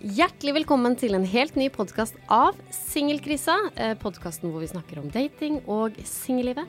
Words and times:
Hjertelig 0.00 0.54
velkommen 0.62 0.94
til 0.96 1.12
en 1.12 1.26
helt 1.28 1.58
ny 1.60 1.66
podkast 1.68 2.16
av 2.32 2.56
Singelkrisa. 2.72 3.52
Eh, 3.76 3.92
Podkasten 4.00 4.48
hvor 4.48 4.62
vi 4.64 4.70
snakker 4.70 5.02
om 5.02 5.10
dating 5.12 5.58
og 5.68 5.98
singellivet. 6.08 6.64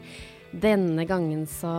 Denne 0.51 1.05
gangen 1.07 1.45
så 1.47 1.71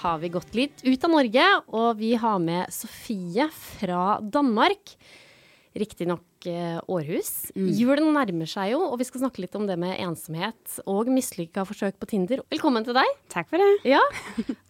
har 0.00 0.22
vi 0.22 0.30
gått 0.32 0.56
litt 0.56 0.80
ut 0.86 1.04
av 1.04 1.12
Norge, 1.12 1.44
og 1.68 2.00
vi 2.00 2.14
har 2.16 2.40
med 2.40 2.72
Sofie 2.72 3.44
fra 3.52 4.16
Danmark. 4.24 4.94
Riktignok 5.76 6.46
eh, 6.48 6.78
Århus. 6.88 7.50
Julen 7.52 8.08
nærmer 8.16 8.48
seg 8.48 8.72
jo, 8.72 8.80
og 8.88 8.96
vi 8.96 9.04
skal 9.10 9.26
snakke 9.26 9.44
litt 9.44 9.60
om 9.60 9.68
det 9.68 9.76
med 9.76 9.98
ensomhet 10.00 10.78
og 10.88 11.12
mislykka 11.12 11.66
forsøk 11.68 12.00
på 12.00 12.08
Tinder. 12.14 12.40
Velkommen 12.48 12.88
til 12.88 12.96
deg. 12.96 13.12
Tak 13.36 13.52
for 13.52 13.60
det. 13.60 13.68
Ja, 13.92 14.00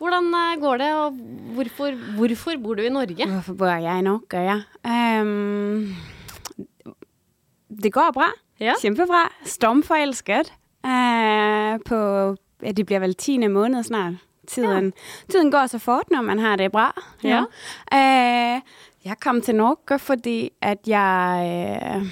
Hvordan 0.02 0.34
eh, 0.34 0.58
går 0.66 0.82
det, 0.82 0.90
og 1.04 1.22
hvorfor, 1.54 1.94
hvorfor 2.18 2.58
bor 2.66 2.74
du 2.74 2.82
i 2.82 2.90
Norge? 2.90 3.30
Hvorfor 3.30 3.62
bor 3.62 3.70
jeg 3.70 3.86
i 3.86 4.06
Norge? 4.10 4.42
Ja. 4.50 4.58
Øhm, 4.82 6.15
det 7.82 7.92
går 7.92 8.10
bra. 8.14 8.26
Ja. 8.60 8.72
Kæmpebra. 8.82 9.32
Stormforelsket. 9.44 10.52
Øh, 10.86 11.80
på, 11.86 11.96
ja, 12.62 12.72
det 12.72 12.86
bliver 12.86 12.98
vel 12.98 13.14
10. 13.14 13.46
måned 13.46 13.82
snart. 13.82 14.14
Tiden, 14.46 14.92
tiden 15.30 15.50
går 15.50 15.66
så 15.66 15.78
fort, 15.78 16.10
når 16.10 16.22
man 16.22 16.38
har 16.38 16.56
det 16.56 16.72
bra. 16.72 17.02
Ja. 17.24 17.40
Øh, 17.94 18.60
jeg 19.04 19.16
kom 19.20 19.40
til 19.40 19.54
Norge, 19.54 19.98
fordi 19.98 20.50
at 20.60 20.78
jeg 20.86 21.42
øh, 21.96 22.06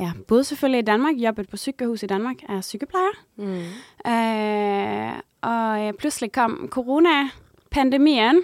ja, 0.00 0.10
boede 0.28 0.44
selvfølgelig 0.44 0.78
i 0.78 0.82
Danmark, 0.82 1.14
jobbede 1.16 1.46
på 1.50 1.56
sygehus 1.56 2.02
i 2.02 2.06
Danmark, 2.06 2.36
er 2.48 2.60
sygeplejer. 2.60 3.12
Mm. 3.36 3.64
Øh, 4.12 5.12
og 5.42 5.86
øh, 5.86 5.92
pludselig 5.92 6.32
kom 6.32 6.68
corona-pandemien, 6.70 8.42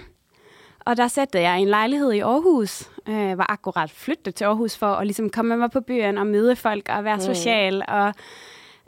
og 0.79 0.97
der 0.97 1.07
satte 1.07 1.39
jeg 1.39 1.59
en 1.59 1.67
lejlighed 1.67 2.11
i 2.11 2.19
Aarhus. 2.19 2.89
Øh, 3.09 3.37
var 3.37 3.51
akkurat 3.51 3.91
flyttet 3.91 4.35
til 4.35 4.45
Aarhus 4.45 4.77
for 4.77 4.87
at 4.87 5.07
ligesom 5.07 5.29
komme 5.29 5.49
med 5.49 5.57
mig 5.57 5.71
på 5.71 5.81
byen 5.81 6.17
og 6.17 6.27
møde 6.27 6.55
folk 6.55 6.89
og 6.89 7.03
være 7.03 7.19
social. 7.19 7.83
Og 7.87 8.13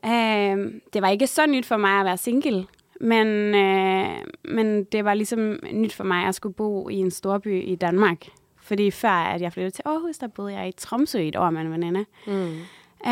øh, 0.06 0.72
det 0.94 1.02
var 1.02 1.10
ikke 1.10 1.28
så 1.28 1.46
nyt 1.46 1.66
for 1.66 1.78
mig 1.78 2.00
at 2.00 2.06
være 2.06 2.18
single, 2.18 2.66
men, 3.02 3.28
øh, 3.56 4.10
men 4.44 4.84
det 4.84 5.06
var 5.06 5.14
ligesom 5.14 5.60
nyt 5.72 5.94
for 5.94 6.04
mig 6.04 6.26
at 6.26 6.36
skulle 6.36 6.54
bo 6.54 6.90
i 6.90 6.96
en 6.96 7.12
storby 7.12 7.64
i 7.64 7.76
Danmark. 7.76 8.26
Fordi 8.62 8.92
før 8.92 9.10
at 9.10 9.42
jeg 9.42 9.54
flyttede 9.54 9.76
til 9.76 9.84
Aarhus, 9.86 10.18
der 10.18 10.28
boede 10.28 10.54
jeg 10.54 10.68
i 10.68 10.72
Tromsø 10.72 11.20
i 11.20 11.28
et 11.28 11.36
år 11.36 11.50
med 11.50 11.62
en 11.62 11.72
veninde. 11.72 12.06
Mm. 12.28 12.58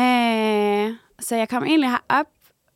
Øh, 0.00 0.94
så 1.20 1.36
jeg 1.36 1.48
kom 1.48 1.64
egentlig 1.64 1.90
herop 1.90 2.26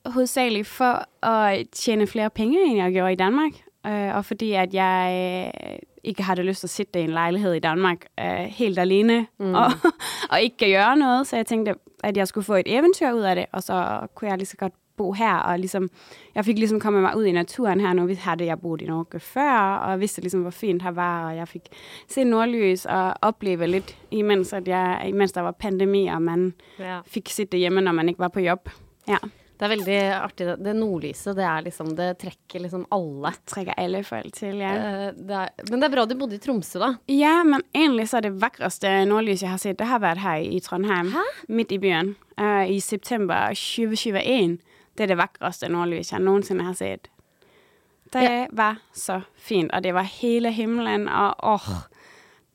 hovedsageligt 0.07 0.67
for 0.67 1.27
at 1.27 1.69
tjene 1.73 2.07
flere 2.07 2.31
penge, 2.31 2.65
end 2.65 2.77
jeg 2.77 2.93
gjorde 2.93 3.13
i 3.13 3.17
Danmark. 3.17 3.53
Øh, 3.87 4.17
og 4.17 4.25
fordi 4.25 4.53
at 4.53 4.75
jeg 4.75 5.53
øh, 5.65 5.79
ikke 6.05 6.23
havde 6.23 6.43
lyst 6.43 6.61
til 6.61 6.67
at 6.67 6.71
sidde 6.71 7.01
i 7.01 7.05
en 7.05 7.11
lejlighed 7.11 7.55
i 7.55 7.59
Danmark 7.59 8.05
øh, 8.21 8.27
helt 8.35 8.79
alene 8.79 9.27
mm. 9.39 9.55
og, 9.55 9.67
og 10.31 10.41
ikke 10.43 10.57
kan 10.57 10.69
gøre 10.69 10.97
noget. 10.97 11.27
Så 11.27 11.37
jeg 11.37 11.47
tænkte, 11.47 11.75
at 12.05 12.17
jeg 12.17 12.29
skulle 12.29 12.45
få 12.45 12.55
et 12.55 12.67
eventyr 12.67 13.13
ud 13.13 13.21
af 13.21 13.35
det, 13.37 13.47
og 13.53 13.63
så 13.63 14.07
kunne 14.15 14.29
jeg 14.31 14.39
lige 14.39 14.47
så 14.47 14.57
godt 14.57 14.73
bo 14.97 15.13
her. 15.13 15.35
Og 15.35 15.59
ligesom, 15.59 15.89
jeg 16.35 16.45
fik 16.45 16.59
ligesom 16.59 16.81
kommet 16.81 17.03
mig 17.03 17.17
ud 17.17 17.25
i 17.25 17.33
naturen 17.33 17.81
her 17.81 17.93
nu. 17.93 18.07
Vi 18.07 18.15
havde 18.15 18.45
jeg 18.47 18.61
boet 18.61 18.83
i 18.83 18.87
Norge 18.87 19.21
før, 19.21 19.77
og 19.77 20.01
vidste 20.01 20.21
ligesom, 20.21 20.41
hvor 20.41 20.51
fint 20.51 20.83
her 20.83 20.91
var. 20.91 21.27
Og 21.31 21.37
jeg 21.37 21.49
fik 21.49 21.63
se 22.09 22.25
nordlys 22.25 22.87
og 22.87 23.15
opleve 23.23 23.67
lidt, 23.67 23.97
imens, 24.11 24.53
at 24.53 24.69
jeg, 24.69 25.03
imens 25.09 25.33
der 25.33 25.41
var 25.41 25.51
pandemi, 25.51 26.07
og 26.07 26.23
man 26.23 26.55
Ja. 26.79 26.99
fikk 27.07 27.29
sitte 27.29 27.57
hjemme 27.59 27.81
når 27.81 27.93
man 27.93 28.09
ikke 28.09 28.19
var 28.19 28.29
på 28.29 28.41
jobb. 28.41 28.69
Ja, 29.09 29.17
Det 29.61 29.67
er 29.67 29.73
veldig 29.77 29.97
artig. 30.17 30.47
det- 30.49 30.63
Det 30.65 30.73
nordlyset, 30.77 31.35
det 31.37 31.45
er 31.45 31.63
liksom 31.67 31.95
Det 31.95 32.19
trekker 32.19 32.63
liksom 32.65 32.87
alle. 32.91 33.33
trekker 33.47 33.75
alle 33.77 34.03
folk 34.03 34.33
til, 34.33 34.57
ja. 34.57 34.71
Eh, 34.73 35.11
Det 35.13 35.31
er, 35.37 35.51
men 35.71 35.81
det 35.81 35.85
er 35.91 35.95
bra 35.97 36.07
du 36.07 36.15
bodde 36.15 36.35
i 36.35 36.39
Tromsø, 36.39 36.79
da. 36.81 36.95
Ja, 37.09 37.43
men 37.45 37.61
egentlig 37.75 38.09
så 38.09 38.17
er 38.17 38.21
det 38.23 38.41
vakreste 38.41 38.89
nordlys 39.07 39.43
jeg 39.43 39.51
har 39.51 39.59
sett, 39.59 39.77
det 39.77 39.87
har 39.87 40.01
vært 40.01 40.19
her 40.25 40.41
i 40.41 40.61
Trondheim, 40.61 41.13
midt 41.49 41.73
i 41.73 41.79
byen, 41.79 42.17
uh, 42.39 42.65
i 42.65 42.81
september 42.81 43.53
2021. 43.53 44.59
Det 44.97 45.05
er 45.05 45.15
det 45.15 45.19
vakreste 45.19 45.69
nordlys 45.69 46.11
jeg 46.13 46.21
nogensinde 46.21 46.65
har 46.65 46.75
set. 46.75 47.09
Det 48.13 48.23
Ja. 48.23 48.47
var 48.51 48.79
så 48.95 49.25
fint, 49.37 49.71
og 49.75 49.83
det 49.83 49.93
var 49.93 50.03
hele 50.05 50.51
himmelen, 50.51 51.07
og 51.07 51.35
åh, 51.43 51.85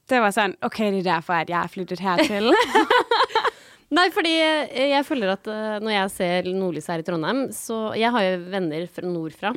det 0.10 0.20
var 0.20 0.32
sånn, 0.32 0.56
ok, 0.64 0.78
det 0.92 1.06
er 1.06 1.20
derfor 1.22 1.34
at 1.42 1.48
jeg 1.50 1.58
har 1.58 1.68
flyttet 1.70 2.00
hertil. 2.00 2.52
Nei, 3.94 4.08
fordi 4.10 4.32
eh, 4.42 4.88
jeg 4.90 5.06
føler 5.06 5.30
at 5.36 5.46
eh, 5.52 5.76
når 5.84 5.92
jeg 5.94 6.12
ser 6.16 6.48
nordlyset 6.58 6.90
her 6.90 7.04
i 7.04 7.06
Trondheim, 7.06 7.42
så 7.54 7.78
Jeg 7.94 8.10
har 8.16 8.24
jo 8.26 8.40
venner 8.50 8.88
fra 8.90 9.06
nordfra, 9.06 9.52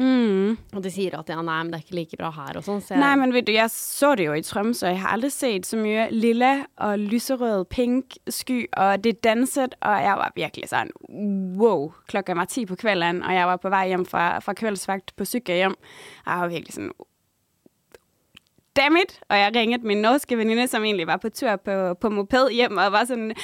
og 0.77 0.83
de 0.85 0.91
sier 0.93 1.17
at 1.17 1.31
ja, 1.33 1.39
nei, 1.41 1.57
men 1.65 1.73
det 1.73 1.79
er 1.79 1.85
ikke 1.87 1.97
like 1.97 2.19
bra 2.21 2.29
her 2.37 2.59
og 2.61 2.67
sånn. 2.67 2.83
Så 2.85 2.99
Nej, 3.01 3.15
men 3.17 3.33
ved 3.33 3.49
du, 3.49 3.55
jeg 3.57 3.73
så 3.73 4.13
det 4.21 4.29
jo 4.29 4.37
i 4.37 4.45
Tromsø. 4.45 4.91
Jeg 4.93 5.01
har 5.01 5.17
aldrig 5.17 5.33
set 5.33 5.67
så 5.67 5.81
mye 5.81 6.09
lille 6.13 6.53
og 6.77 6.99
lyserød 7.09 7.65
pink 7.73 8.19
sky, 8.29 8.67
og 8.77 9.01
det 9.05 9.19
danset, 9.25 9.75
og 9.81 9.97
jeg 10.05 10.21
var 10.21 10.37
virkelig 10.37 10.69
sådan, 10.75 10.93
wow, 11.59 11.89
klokken 12.13 12.37
var 12.37 12.53
10 12.53 12.67
på 12.69 12.77
kvelden, 12.85 13.23
og 13.25 13.33
jeg 13.35 13.47
var 13.49 13.57
på 13.65 13.73
vej 13.73 13.95
hjem 13.95 14.05
fra, 14.07 14.39
fra 14.45 14.55
kveldsvagt 14.55 15.17
på 15.17 15.25
sykehjem. 15.25 15.75
Jeg 16.27 16.45
var 16.45 16.53
virkelig 16.53 16.77
sådan, 16.77 16.93
dammit, 18.79 19.21
og 19.29 19.39
jeg 19.39 19.53
ringede 19.55 19.87
min 19.87 20.03
norske 20.03 20.39
veninde, 20.39 20.69
som 20.69 20.85
egentlig 20.85 21.07
var 21.07 21.17
på 21.17 21.29
tur 21.29 21.57
på, 21.57 21.95
på 21.95 22.09
moped 22.09 22.51
hjem, 22.51 22.77
og 22.77 22.93
var 22.93 23.05
sådan, 23.05 23.35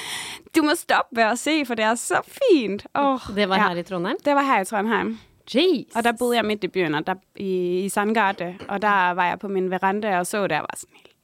du 0.55 0.63
må 0.63 0.75
stoppe 0.75 1.25
og 1.25 1.37
se, 1.37 1.65
for 1.65 1.75
det 1.75 1.85
er 1.85 1.95
så 1.95 2.21
fint. 2.23 2.87
Oh, 2.93 3.19
det 3.35 3.49
var 3.49 3.69
her 3.69 3.75
i 3.75 3.83
Trondheim? 3.83 4.17
Det 4.25 4.35
var 4.35 4.41
her 4.41 4.61
i 4.61 4.65
Trondheim. 4.65 5.17
Jeez. 5.55 5.95
Og 5.95 6.03
der 6.03 6.11
boede 6.19 6.37
jeg 6.37 6.45
midt 6.45 6.63
i 6.63 6.67
byen, 6.67 6.95
og 6.95 7.07
der, 7.07 7.15
i, 7.35 7.85
i 7.85 7.89
Sandgarde, 7.89 8.55
og 8.67 8.81
der 8.81 9.11
var 9.11 9.25
jeg 9.25 9.39
på 9.39 9.47
min 9.47 9.71
veranda 9.71 10.19
og 10.19 10.27
så 10.27 10.43
og 10.43 10.49
var 10.49 10.75
sådan 10.77 10.95
helt 10.95 11.15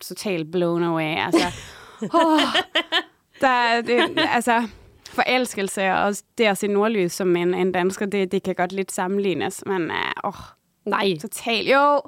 totalt 0.00 0.52
blown 0.52 0.82
away. 0.82 1.16
Altså, 1.16 1.46
oh, 2.22 2.40
der, 3.40 3.80
det, 3.80 4.18
altså, 4.18 4.68
forelskelse 5.10 5.92
og 5.92 6.14
det 6.38 6.44
at 6.44 6.58
se 6.58 6.66
nordlys 6.66 7.12
som 7.12 7.36
en, 7.36 7.54
en 7.54 7.72
dansker, 7.72 8.06
det, 8.06 8.32
det 8.32 8.42
kan 8.42 8.54
godt 8.54 8.72
lidt 8.72 8.92
sammenlignes, 8.92 9.62
men 9.66 9.90
uh, 9.90 9.96
oh, 10.24 10.40
Nei. 10.86 11.18
totalt, 11.18 11.70
jo, 11.70 12.00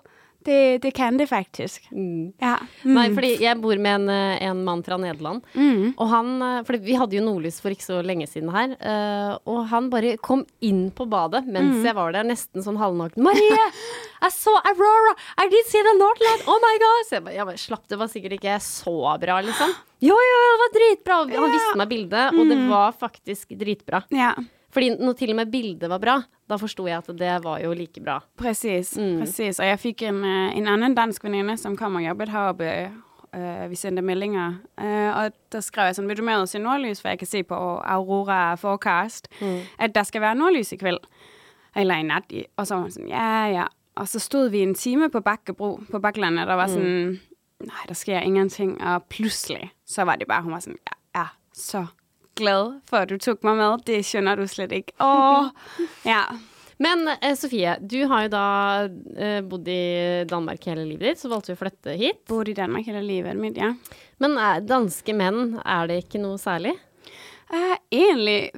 det, 0.48 0.60
det 0.82 0.90
kan 0.96 1.18
det 1.20 1.28
faktisk. 1.30 1.84
Ja. 1.92 2.54
Mm. 2.82 2.94
Nei, 2.96 3.04
fordi 3.14 3.30
jeg 3.44 3.60
bor 3.62 3.78
med 3.78 4.00
en, 4.00 4.08
eh, 4.14 4.42
en 4.48 4.64
mann 4.66 4.82
fra 4.86 4.96
Nederland. 5.00 5.44
Og 5.94 6.06
han 6.10 6.30
eh, 6.42 6.58
fordi 6.66 6.80
vi 6.88 6.96
hadde 6.98 7.18
jo 7.18 7.24
nordlys 7.26 7.60
for 7.62 7.74
ikke 7.74 7.84
så 7.86 8.00
lenge 8.04 8.26
siden 8.30 8.50
her. 8.54 8.74
eh, 8.80 9.36
og 9.48 9.62
han 9.70 9.90
bare 9.92 10.16
kom 10.24 10.44
inn 10.64 10.88
på 10.96 11.06
badet 11.08 11.44
mens 11.46 11.84
jeg 11.86 11.94
var 11.96 12.12
der, 12.16 12.24
nesten 12.28 12.64
sånn 12.64 12.80
halvnaken. 12.80 13.22
'Marie! 13.22 13.68
I 14.24 14.30
saw 14.34 14.56
Aurora! 14.66 15.14
I 15.38 15.46
did 15.52 15.66
see 15.70 15.82
the 15.84 15.94
Northland! 16.00 16.42
Oh 16.50 16.58
my 16.64 16.74
God!' 16.82 17.06
Så 17.08 17.18
jeg 17.18 17.24
bare, 17.28 17.36
jeg 17.38 17.46
bare 17.52 17.62
slapp, 17.68 17.84
det 17.88 17.98
var 18.00 18.08
sikkert 18.10 18.38
ikke 18.40 18.58
så 18.64 18.96
bra, 19.20 19.40
liksom. 19.46 19.74
Jo, 20.00 20.14
jo, 20.14 20.36
det 20.48 20.58
var 20.64 20.74
dritbra! 20.78 21.16
Han 21.38 21.52
viste 21.54 21.78
meg 21.80 21.88
bildet, 21.90 22.34
og 22.38 22.48
det 22.50 22.58
var 22.70 22.92
faktisk 22.98 23.54
dritbra. 23.58 24.02
Ja, 24.14 24.32
Fordi 24.72 24.88
når 25.00 25.12
til 25.12 25.30
og 25.30 25.36
med 25.36 25.46
bildet 25.52 25.90
var 25.90 25.98
bra, 25.98 26.22
da 26.50 26.56
forsto 26.56 26.86
jeg 26.86 26.98
at 26.98 27.06
det 27.18 27.44
var 27.44 27.58
jo 27.58 27.72
like 27.72 28.00
bra. 28.04 28.24
Præcis, 28.36 28.98
mm. 28.98 29.18
præcis. 29.18 29.58
Og 29.60 29.66
jeg 29.66 29.78
fik 29.78 30.02
en, 30.02 30.24
øh, 30.24 30.56
en 30.56 30.66
anden 30.68 30.94
dansk 30.94 31.24
veninde, 31.24 31.56
som 31.56 31.76
kom 31.76 31.94
og 31.94 32.06
jobbede 32.06 32.30
heroppe. 32.30 32.90
Øh, 33.34 33.70
vi 33.70 33.74
sendte 33.76 34.02
meldinger. 34.02 34.54
Øh, 34.80 35.16
og 35.16 35.32
der 35.52 35.60
skrev 35.60 35.84
jeg 35.84 35.94
sådan, 35.94 36.08
vil 36.08 36.18
du 36.18 36.22
med 36.24 36.34
og 36.34 36.48
se 36.48 36.58
nordlys? 36.58 37.00
For 37.00 37.08
jeg 37.08 37.18
kan 37.18 37.26
se 37.26 37.42
på 37.42 37.54
Aurora 37.84 38.54
Forecast, 38.54 39.28
mm. 39.40 39.58
at 39.78 39.94
der 39.94 40.02
skal 40.02 40.20
være 40.20 40.34
nordlys 40.34 40.72
i 40.72 40.76
kvæld. 40.76 40.98
Eller 41.76 41.94
i 41.94 42.02
nat. 42.02 42.22
i- 42.30 42.44
Og 42.56 42.66
så 42.66 42.74
var 42.74 42.82
hun 42.82 42.90
sådan, 42.90 43.08
ja, 43.08 43.44
ja. 43.44 43.64
Og 43.94 44.08
så 44.08 44.18
stod 44.18 44.48
vi 44.48 44.58
en 44.58 44.74
time 44.74 45.10
på 45.10 45.20
Bakkebro, 45.20 45.80
på 45.90 45.98
Bakland, 45.98 46.38
og 46.38 46.46
der 46.46 46.54
var 46.54 46.66
sådan, 46.66 47.20
nej, 47.60 47.76
der 47.88 47.94
sker 47.94 48.20
ingenting. 48.20 48.82
Og 48.84 49.02
pludselig, 49.02 49.70
så 49.86 50.02
var 50.02 50.16
det 50.16 50.26
bare, 50.28 50.42
hun 50.42 50.52
var 50.52 50.60
sådan, 50.60 50.78
jeg 51.14 51.22
er 51.22 51.36
så 51.54 51.86
glad 52.38 52.78
for, 52.88 53.02
at 53.02 53.10
du 53.10 53.18
tog 53.18 53.42
mig 53.46 53.58
med. 53.58 53.82
Det 53.88 54.02
skjønner 54.06 54.38
du 54.38 54.46
slet 54.50 54.72
ikke. 54.80 54.94
Åh, 55.02 55.50
ja. 56.12 56.22
Men 56.78 57.08
eh, 57.10 57.34
Sofie, 57.34 57.74
du 57.80 57.98
har 58.10 58.26
jo 58.26 58.30
da 58.32 58.44
eh, 59.18 59.40
bodd 59.46 59.66
i 59.68 60.24
Danmark 60.30 60.62
hele 60.70 60.84
livet 60.86 61.08
ditt, 61.08 61.22
så 61.22 61.30
valgte 61.32 61.52
du 61.52 61.58
å 61.58 61.62
flytte 61.64 61.96
hit. 61.98 62.20
Boet 62.30 62.52
i 62.52 62.58
Danmark 62.58 62.86
hele 62.86 63.02
livet 63.02 63.38
mitt, 63.38 63.58
ja. 63.58 63.72
Men 64.22 64.38
eh, 64.38 64.60
danske 64.62 65.16
menn, 65.18 65.58
er 65.64 65.90
det 65.90 66.04
ikke 66.04 66.22
noe 66.22 66.38
særlig? 66.38 66.76
Uh, 67.48 67.76
egentlig, 67.88 68.50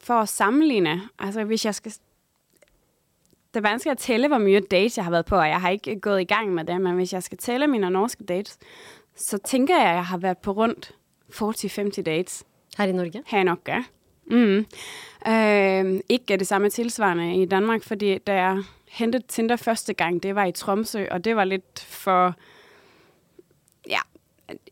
for 0.00 0.24
at 0.24 0.30
sammenligne, 0.32 1.02
altså 1.20 1.44
hvis 1.44 1.66
jeg 1.66 1.74
skal... 1.76 1.92
det 3.52 3.60
er 3.60 3.66
vanskeligt 3.66 3.98
at 3.98 4.04
tælle, 4.06 4.30
hvor 4.32 4.40
mye 4.40 4.62
dates 4.64 4.96
jeg 4.96 5.04
har 5.04 5.12
været 5.12 5.28
på, 5.28 5.36
og 5.36 5.48
jeg 5.48 5.60
har 5.60 5.76
ikke 5.76 6.00
gået 6.00 6.20
i 6.20 6.30
gang 6.30 6.54
med 6.54 6.64
det, 6.64 6.80
men 6.80 6.96
hvis 6.96 7.12
jeg 7.12 7.22
skal 7.22 7.38
tælle 7.38 7.66
mine 7.66 7.90
norske 7.90 8.24
dates, 8.24 8.58
så 9.16 9.38
tænker 9.38 9.76
jeg, 9.76 9.88
at 9.88 9.94
jeg 9.94 10.06
har 10.06 10.18
været 10.18 10.38
på 10.38 10.52
rundt 10.52 10.92
40-50 11.32 12.02
dates 12.02 12.44
Her 12.78 12.84
i 12.84 12.92
Norge? 12.92 13.22
her 13.26 13.40
i 13.40 13.44
Norge. 13.44 13.84
Mm. 14.30 14.66
Øh, 15.26 16.00
ikke 16.08 16.36
det 16.36 16.46
samme 16.46 16.70
tilsvarende 16.70 17.42
i 17.42 17.46
Danmark, 17.46 17.82
fordi 17.82 18.18
da 18.18 18.34
jeg 18.34 18.62
hentede 18.88 19.24
Tinder 19.28 19.56
første 19.56 19.94
gang, 19.94 20.22
det 20.22 20.34
var 20.34 20.44
i 20.44 20.52
Tromsø, 20.52 21.06
og 21.10 21.24
det 21.24 21.36
var 21.36 21.44
lidt 21.44 21.80
for, 21.80 22.34
ja, 23.88 24.00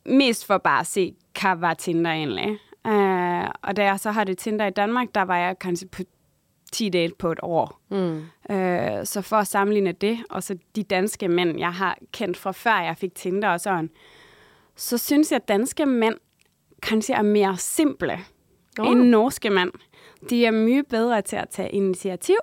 mest 0.04 0.46
for 0.46 0.58
bare 0.58 0.80
at 0.80 0.86
se, 0.86 1.14
hvad 1.40 1.56
var 1.56 1.74
Tinder 1.74 2.10
egentlig. 2.10 2.58
Øh, 2.86 3.48
og 3.62 3.76
da 3.76 3.84
jeg 3.84 4.00
så 4.00 4.10
havde 4.10 4.34
Tinder 4.34 4.66
i 4.66 4.70
Danmark, 4.70 5.08
der 5.14 5.22
var 5.22 5.36
jeg 5.36 5.58
kanskje 5.58 5.88
på 5.88 6.02
10 6.72 6.88
date 6.88 7.14
på 7.18 7.32
et 7.32 7.38
år. 7.42 7.80
Mm. 7.88 8.24
Øh, 8.50 9.06
så 9.06 9.22
for 9.22 9.36
at 9.36 9.46
sammenligne 9.46 9.92
det, 9.92 10.18
og 10.30 10.42
så 10.42 10.58
de 10.76 10.82
danske 10.82 11.28
mænd, 11.28 11.58
jeg 11.58 11.72
har 11.72 11.98
kendt 12.12 12.36
fra 12.36 12.52
før 12.52 12.80
jeg 12.80 12.96
fik 12.96 13.14
Tinder 13.14 13.48
og 13.48 13.60
sådan, 13.60 13.90
så 14.76 14.98
synes 14.98 15.32
jeg, 15.32 15.36
at 15.36 15.48
danske 15.48 15.86
mænd 15.86 16.16
kanskje 16.82 17.14
er 17.14 17.23
mere 17.23 17.56
simple 17.56 18.19
oh. 18.78 18.87
end 18.88 19.00
norske 19.00 19.50
mænd. 19.50 19.73
De 20.31 20.46
er 20.46 20.50
mye 20.50 20.82
bedre 20.90 21.23
til 21.23 21.37
at 21.37 21.49
tage 21.50 21.70
initiativ. 21.70 22.37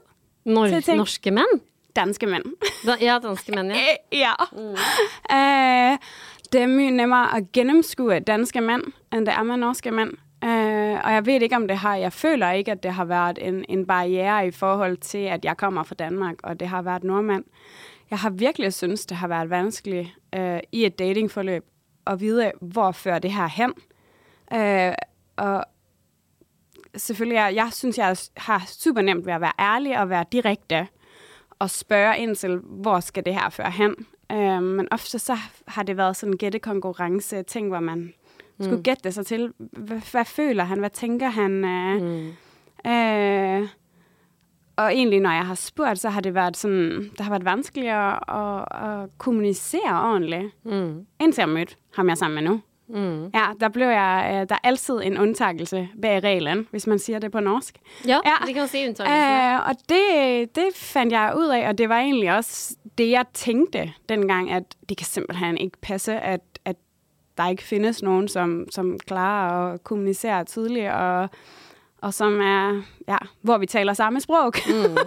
Nor 0.46 0.68
tænkte- 0.68 0.96
norske 0.96 1.32
menn? 1.32 1.62
Danske 1.96 2.28
mænd. 2.28 2.44
Da, 2.86 2.92
ja, 3.02 3.20
danske 3.24 3.52
menn, 3.52 3.72
ja. 3.72 3.74
Øh, 3.74 4.20
ja. 5.30 5.92
Øh, 5.92 5.98
det 6.54 6.62
er 6.62 6.68
mye 6.68 6.92
nemmere 6.92 7.38
at 7.38 7.52
gennemskue 7.52 8.20
danske 8.20 8.62
mænd, 8.62 8.84
end 9.14 9.26
det 9.26 9.34
er 9.34 9.44
med 9.44 9.58
norske 9.58 9.92
mænd. 9.92 10.10
Øh, 10.44 11.00
og 11.04 11.14
jeg 11.14 11.26
ved 11.26 11.42
ikke, 11.42 11.56
om 11.56 11.68
det 11.68 11.78
har... 11.78 11.96
Jeg 11.96 12.14
føler 12.14 12.52
ikke, 12.52 12.72
at 12.72 12.84
det 12.84 12.94
har 12.94 13.06
været 13.06 13.40
en, 13.42 13.66
en 13.70 13.86
barriere 13.86 14.48
i 14.48 14.52
forhold 14.52 14.98
til, 14.98 15.18
at 15.18 15.46
jeg 15.46 15.58
kommer 15.58 15.84
fra 15.84 15.96
Danmark, 15.96 16.36
og 16.44 16.60
det 16.60 16.68
har 16.68 16.82
været 16.82 17.04
nordmand. 17.04 17.44
Jeg 18.10 18.20
har 18.20 18.30
virkelig 18.30 18.74
synes, 18.74 19.06
det 19.06 19.18
har 19.18 19.28
været 19.28 19.50
vanskeligt 19.50 20.08
øh, 20.36 20.60
i 20.72 20.86
et 20.86 21.00
datingforløb 21.00 21.66
at 22.08 22.20
vide, 22.20 22.52
hvor 22.62 22.92
fører 22.92 23.20
det 23.20 23.32
her 23.32 23.48
hen. 23.48 23.74
Øh, 24.54 24.94
og 25.36 25.64
selvfølgelig, 26.96 27.36
jeg, 27.36 27.56
jeg 27.56 27.70
synes, 27.72 27.98
jeg 27.98 28.18
har 28.38 28.64
super 28.68 29.02
nemt 29.02 29.26
ved 29.26 29.34
at 29.34 29.42
være 29.42 29.52
ærlig 29.60 30.00
og 30.00 30.10
være 30.10 30.26
direkte 30.32 30.88
og 31.60 31.70
spørge 31.70 32.18
ind 32.18 32.36
til, 32.36 32.58
hvor 32.64 33.00
skal 33.00 33.26
det 33.26 33.34
her 33.34 33.50
føre 33.50 33.72
hen. 33.72 33.96
Øh, 34.32 34.64
men 34.64 34.88
ofte 34.92 35.20
så 35.20 35.38
har 35.68 35.84
det 35.84 35.98
været 35.98 36.16
sådan 36.16 36.34
en 36.34 36.38
gættekonkurrence, 36.38 37.44
ting, 37.44 37.68
hvor 37.68 37.80
man 37.80 38.14
skulle 38.60 38.84
gætte 38.84 39.12
sig 39.12 39.26
til, 39.26 39.54
hvad, 39.58 40.12
hvad 40.12 40.26
føler 40.26 40.64
han, 40.64 40.80
hvad 40.80 40.90
tænker 40.90 41.30
han. 41.30 41.66
Øh, 41.66 42.02
Mm. 42.02 42.28
øh, 42.92 43.68
og 44.76 44.94
egentlig, 44.94 45.20
når 45.20 45.32
jeg 45.32 45.46
har 45.46 45.56
spurgt, 45.56 46.00
så 46.00 46.10
har 46.10 46.22
det 46.22 46.34
været 46.34 46.58
sådan, 46.58 47.10
det 47.10 47.20
har 47.20 47.30
været 47.30 47.46
vanskeligt 47.46 47.92
at, 47.92 48.20
at, 48.32 49.18
kommunikere 49.18 50.04
ordentligt. 50.12 50.66
Mm. 50.66 51.06
Indtil 51.20 51.42
jeg 51.42 51.50
mødte 51.50 51.76
ham, 51.96 52.06
jeg 52.08 52.12
er 52.12 52.16
sammen 52.16 52.44
med 52.44 52.52
nu. 52.52 52.62
Mm. 52.88 53.24
Ja, 53.34 53.46
der 53.60 53.70
blev 53.70 53.88
jeg, 53.88 54.28
øh, 54.30 54.50
der 54.50 54.56
er 54.56 54.60
altid 54.68 54.94
en 55.04 55.18
undtagelse 55.18 55.88
bag 56.02 56.24
reglen, 56.24 56.68
hvis 56.72 56.88
man 56.88 57.00
siger 57.00 57.20
det 57.20 57.32
på 57.32 57.40
norsk. 57.40 57.76
Ja, 58.08 58.18
Ja. 58.26 58.46
det 58.46 58.54
kan 58.54 58.62
man 58.62 58.68
si 58.68 58.88
unntakelsene. 58.88 59.54
Øh, 59.54 59.68
og 59.70 59.76
det, 59.90 60.56
det 60.56 60.66
fandt 60.76 61.14
jeg 61.14 61.34
ud 61.38 61.46
af, 61.48 61.68
og 61.68 61.78
det 61.78 61.90
var 61.90 61.98
egentlig 62.00 62.36
også 62.36 62.76
det, 62.98 63.10
jeg 63.10 63.26
tænkte 63.34 63.94
dengang, 64.10 64.52
at 64.52 64.64
det 64.90 64.98
kan 64.98 65.06
simpelthen 65.08 65.58
ikke 65.58 65.78
passe, 65.82 66.14
at, 66.20 66.40
at 66.66 66.76
der 67.38 67.50
ikke 67.50 67.64
findes 67.64 68.02
nogen, 68.04 68.28
som, 68.28 68.66
som 68.72 69.00
klarer 69.08 69.74
at 69.74 69.84
kommunicere 69.84 70.44
tydeligt, 70.44 70.90
og, 70.92 71.30
og 72.02 72.14
som 72.14 72.42
er, 72.42 72.82
ja, 73.08 73.18
hvor 73.42 73.58
vi 73.58 73.66
taler 73.66 73.94
samme 73.94 74.20
sprog. 74.22 74.54
Mm. 74.68 74.98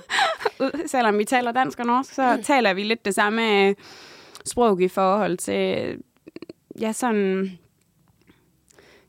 Selvom 0.87 1.19
vi 1.19 1.25
taler 1.25 1.53
dansk 1.53 1.79
og 1.81 1.87
norsk, 1.87 2.15
så 2.15 2.39
taler 2.43 2.75
vi 2.75 2.83
lidt 2.83 3.05
det 3.05 3.15
samme 3.15 3.69
øh, 3.69 3.75
sprog 4.47 4.81
i 4.81 4.89
forhold 4.89 5.37
til, 5.37 5.97
ja, 6.81 6.93
sådan, 6.93 7.59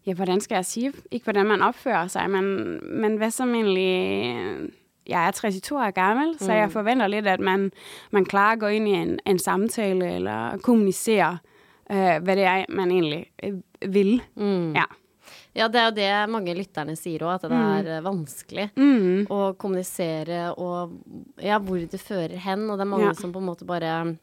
ja, 0.07 0.13
hvordan 0.13 0.41
skal 0.41 0.55
jeg 0.55 0.65
sige? 0.65 0.93
Ikke 1.11 1.23
hvordan 1.23 1.45
man 1.45 1.61
opfører 1.61 2.07
sig, 2.07 2.29
men, 2.29 2.79
men 3.01 3.17
hvad 3.17 3.31
som 3.31 3.53
egentlig... 3.55 4.69
Jeg 5.07 5.27
er 5.27 5.31
32 5.31 5.79
år 5.79 5.91
gammel, 5.91 6.31
mm. 6.33 6.37
så 6.39 6.51
jeg 6.53 6.71
forventer 6.71 7.07
lidt, 7.07 7.27
at 7.27 7.39
man, 7.39 7.71
man 8.11 8.25
klarer 8.25 8.53
at 8.53 8.59
gå 8.59 8.67
ind 8.67 8.87
i 8.87 8.91
en, 8.91 9.19
en 9.25 9.39
samtale 9.39 10.09
eller 10.15 10.57
kommunicere, 10.57 11.37
øh, 11.91 12.17
hvad 12.23 12.35
det 12.35 12.43
er, 12.43 12.65
man 12.69 12.91
egentlig 12.91 13.25
øh, 13.43 13.53
vil. 13.93 14.21
Mm. 14.35 14.73
Ja. 14.75 14.83
Ja, 15.55 15.67
det 15.67 15.79
er 15.79 15.85
jo 15.85 15.95
det 15.95 16.29
mange 16.29 16.53
lytterne 16.53 16.95
sier 16.95 17.23
òg, 17.25 17.33
at 17.39 17.47
det 17.49 17.57
er 17.57 17.87
eh, 17.97 18.03
vanskelig 18.05 18.67
Mm. 18.75 19.25
å 19.31 19.53
kommunisere 19.57 20.53
og 20.53 20.91
ja, 21.41 21.57
hvor 21.57 21.79
det 21.79 21.99
fører 22.03 22.35
hen. 22.37 22.69
Og 22.69 22.77
det 22.77 22.83
er 22.85 22.91
mange 22.91 23.05
Ja. 23.07 23.13
som 23.13 23.31
på 23.33 23.39
en 23.39 23.45
måte 23.47 23.65
bare 23.65 24.17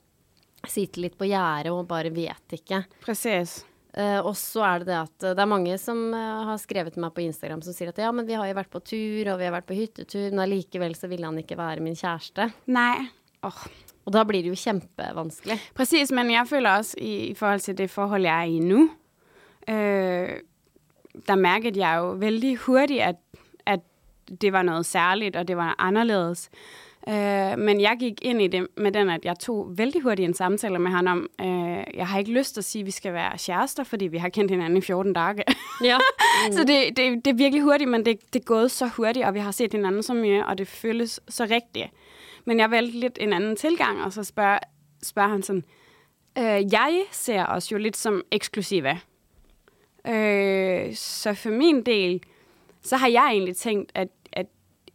sitter 0.68 1.00
litt 1.02 1.16
på 1.18 1.24
gjerdet 1.26 1.72
og 1.72 1.88
bare 1.88 2.12
vet 2.14 2.52
ikke. 2.52 2.84
Præcis. 3.04 3.64
Eh, 3.94 4.18
og 4.26 4.34
så 4.34 4.64
er 4.66 4.82
det 4.82 4.88
det 4.88 4.96
at 4.98 5.24
eh, 5.28 5.34
det 5.38 5.42
er 5.44 5.50
mange 5.50 5.74
som 5.78 5.98
eh, 6.10 6.40
har 6.48 6.58
skrevet 6.58 6.96
til 6.96 7.04
meg 7.04 7.12
på 7.14 7.22
Instagram 7.22 7.60
som 7.62 7.76
sier 7.76 7.92
at 7.92 8.00
ja, 8.02 8.10
men 8.10 8.26
vi 8.26 8.34
har 8.34 8.48
jo 8.50 8.56
vært 8.58 8.72
på 8.72 8.82
tur, 8.82 9.28
og 9.30 9.38
vi 9.38 9.46
har 9.46 9.54
vært 9.54 9.68
på 9.68 9.76
hyttetur, 9.78 10.32
men 10.32 10.42
allikevel 10.42 10.96
så 10.98 11.10
ville 11.10 11.28
han 11.28 11.38
ikke 11.38 11.58
være 11.60 11.84
min 11.84 11.94
kjæreste. 11.98 12.48
Nej. 12.66 13.06
Oh. 13.46 13.60
Og 14.04 14.12
da 14.16 14.24
blir 14.26 14.42
det 14.42 14.50
jo 14.50 14.58
kjempevanskelig. 14.58 15.60
Præcis, 15.78 16.10
men 16.12 16.32
jeg 16.32 16.48
føler 16.50 16.80
også, 16.80 16.98
i, 16.98 17.12
i 17.30 17.34
forhold 17.38 17.60
til 17.60 17.78
det 17.78 17.90
forhold, 17.90 18.26
jeg 18.26 18.40
er 18.40 18.50
i 18.50 18.58
nu, 18.58 18.90
øh, 19.68 20.40
der 21.28 21.34
mærkede 21.36 21.78
jeg 21.78 21.98
jo 21.98 22.10
vældig 22.18 22.56
hurtigt, 22.66 23.00
at, 23.00 23.16
at 23.66 23.80
det 24.40 24.52
var 24.52 24.62
noget 24.62 24.86
særligt, 24.86 25.36
og 25.36 25.48
det 25.48 25.56
var 25.56 25.74
anderledes. 25.78 26.50
Øh, 27.08 27.58
men 27.58 27.80
jeg 27.80 27.96
gik 28.00 28.14
ind 28.22 28.42
i 28.42 28.46
det 28.46 28.66
med 28.76 28.92
den, 28.92 29.10
at 29.10 29.24
jeg 29.24 29.38
tog 29.38 29.78
vældig 29.78 30.02
hurtigt 30.02 30.28
en 30.28 30.34
samtale 30.34 30.78
med 30.78 30.90
ham 30.90 31.06
om, 31.06 31.28
øh, 31.40 31.84
jeg 31.94 32.06
har 32.06 32.18
ikke 32.18 32.32
lyst 32.32 32.54
til 32.54 32.60
at 32.60 32.64
sige, 32.64 32.80
at 32.80 32.86
vi 32.86 32.90
skal 32.90 33.12
være 33.12 33.38
kærester, 33.46 33.84
fordi 33.84 34.06
vi 34.06 34.18
har 34.18 34.28
kendt 34.28 34.50
hinanden 34.50 34.76
i 34.76 34.80
14 34.80 35.12
dage. 35.12 35.42
Ja. 35.84 35.98
så 36.56 36.60
det, 36.60 36.96
det, 36.96 37.24
det 37.24 37.30
er 37.30 37.34
virkelig 37.34 37.62
hurtigt, 37.62 37.90
men 37.90 38.06
det, 38.06 38.32
det 38.32 38.40
er 38.40 38.44
gået 38.44 38.70
så 38.70 38.86
hurtigt, 38.86 39.26
og 39.26 39.34
vi 39.34 39.38
har 39.38 39.50
set 39.50 39.72
hinanden 39.72 40.02
så 40.02 40.14
mye, 40.14 40.46
og 40.46 40.58
det 40.58 40.68
føles 40.68 41.20
så 41.28 41.44
rigtigt. 41.50 41.86
Men 42.44 42.58
jeg 42.58 42.70
valgte 42.70 42.98
lidt 42.98 43.18
en 43.20 43.32
anden 43.32 43.56
tilgang, 43.56 44.04
og 44.04 44.12
så 44.12 44.24
spørger, 44.24 44.58
spørger 45.02 45.28
han 45.28 45.42
sådan, 45.42 45.64
øh, 46.38 46.72
jeg 46.72 47.02
ser 47.10 47.46
os 47.46 47.72
jo 47.72 47.78
lidt 47.78 47.96
som 47.96 48.22
eksklusive. 48.30 49.00
Øh, 50.06 50.94
så 50.94 51.34
for 51.34 51.50
min 51.50 51.82
del, 51.82 52.22
så 52.82 52.96
har 52.96 53.08
jeg 53.08 53.28
egentlig 53.30 53.56
tænkt, 53.56 53.92
at 53.94 54.08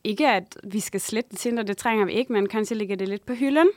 ikke 0.04 0.28
at 0.28 0.58
vi 0.64 0.80
skal 0.80 1.00
slette 1.00 1.36
Tinder, 1.36 1.64
det 1.64 1.78
trænger 1.78 2.06
vi 2.06 2.14
ikke, 2.14 2.34
men 2.34 2.50
kanskje 2.50 2.78
ligger 2.78 2.96
det 2.96 3.08
lidt 3.08 3.26
på 3.26 3.34
hylden. 3.34 3.70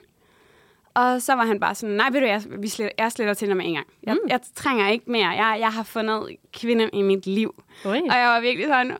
Og 0.94 1.22
så 1.22 1.34
var 1.34 1.46
han 1.46 1.60
bare 1.60 1.74
sådan, 1.74 1.96
nej, 1.96 2.10
ved 2.10 2.20
du, 2.20 2.26
jeg, 2.26 2.42
vi 2.58 2.68
sletter, 2.68 2.92
jeg 2.98 3.12
sletter 3.12 3.34
Tinder 3.34 3.54
med 3.54 3.66
en 3.66 3.74
gang. 3.74 3.86
Jeg, 4.02 4.14
mm. 4.14 4.28
jeg 4.28 4.40
trænger 4.54 4.88
ikke 4.88 5.10
mere. 5.10 5.28
Jeg, 5.28 5.56
jeg 5.60 5.72
har 5.72 5.82
fundet 5.82 6.36
kvinden 6.52 6.90
i 6.92 7.02
mit 7.02 7.26
liv. 7.26 7.62
Oi. 7.84 8.00
Og 8.10 8.16
jeg 8.16 8.28
var 8.28 8.40
virkelig 8.40 8.66
sådan, 8.66 8.96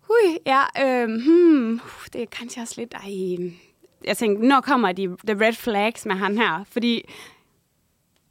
hui, 0.00 0.38
ja, 0.46 0.62
øh, 0.84 1.08
hmm, 1.08 1.72
uh, 1.72 2.06
det 2.12 2.22
er 2.22 2.26
kanskje 2.26 2.62
også 2.62 2.74
lidt, 2.76 2.94
ej. 2.94 3.52
Jeg 4.04 4.16
tænkte, 4.16 4.46
når 4.46 4.60
kommer 4.60 4.92
de 4.92 5.16
the 5.26 5.46
red 5.46 5.52
flags 5.52 6.06
med 6.06 6.14
han 6.14 6.38
her? 6.38 6.64
Fordi 6.70 7.08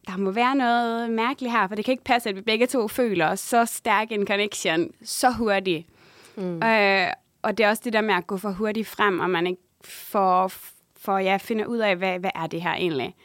der 0.08 0.18
må 0.18 0.32
være 0.32 0.56
noget 0.56 1.12
mærkeligt 1.12 1.54
her, 1.54 1.68
for 1.68 1.76
det 1.76 1.86
kan 1.86 1.92
ikke 1.92 2.04
passe, 2.04 2.30
at 2.30 2.36
vi 2.36 2.42
begge 2.42 2.68
to 2.68 2.88
føler 2.88 3.36
så 3.36 3.66
stærk 3.66 4.12
en 4.12 4.28
connection 4.28 4.92
så 5.04 5.32
hurtigt. 5.32 5.88
Mm. 6.36 6.64
Øh, 6.64 7.08
og 7.46 7.58
det 7.58 7.64
er 7.64 7.70
også 7.70 7.82
det 7.86 7.94
der 7.94 8.02
med 8.02 8.16
at 8.16 8.28
gå 8.28 8.38
for 8.38 8.52
hurtigt 8.52 8.88
frem, 8.88 9.20
og 9.20 9.30
man 9.30 9.48
ikke 9.48 9.62
får, 9.84 10.52
for 10.98 11.18
ja, 11.18 11.38
finde 11.38 11.70
ud 11.70 11.78
af, 11.78 11.96
hvad, 11.96 12.20
hvad 12.20 12.30
er 12.36 12.48
det 12.48 12.62
her 12.62 12.74
egentlig. 12.74 13.16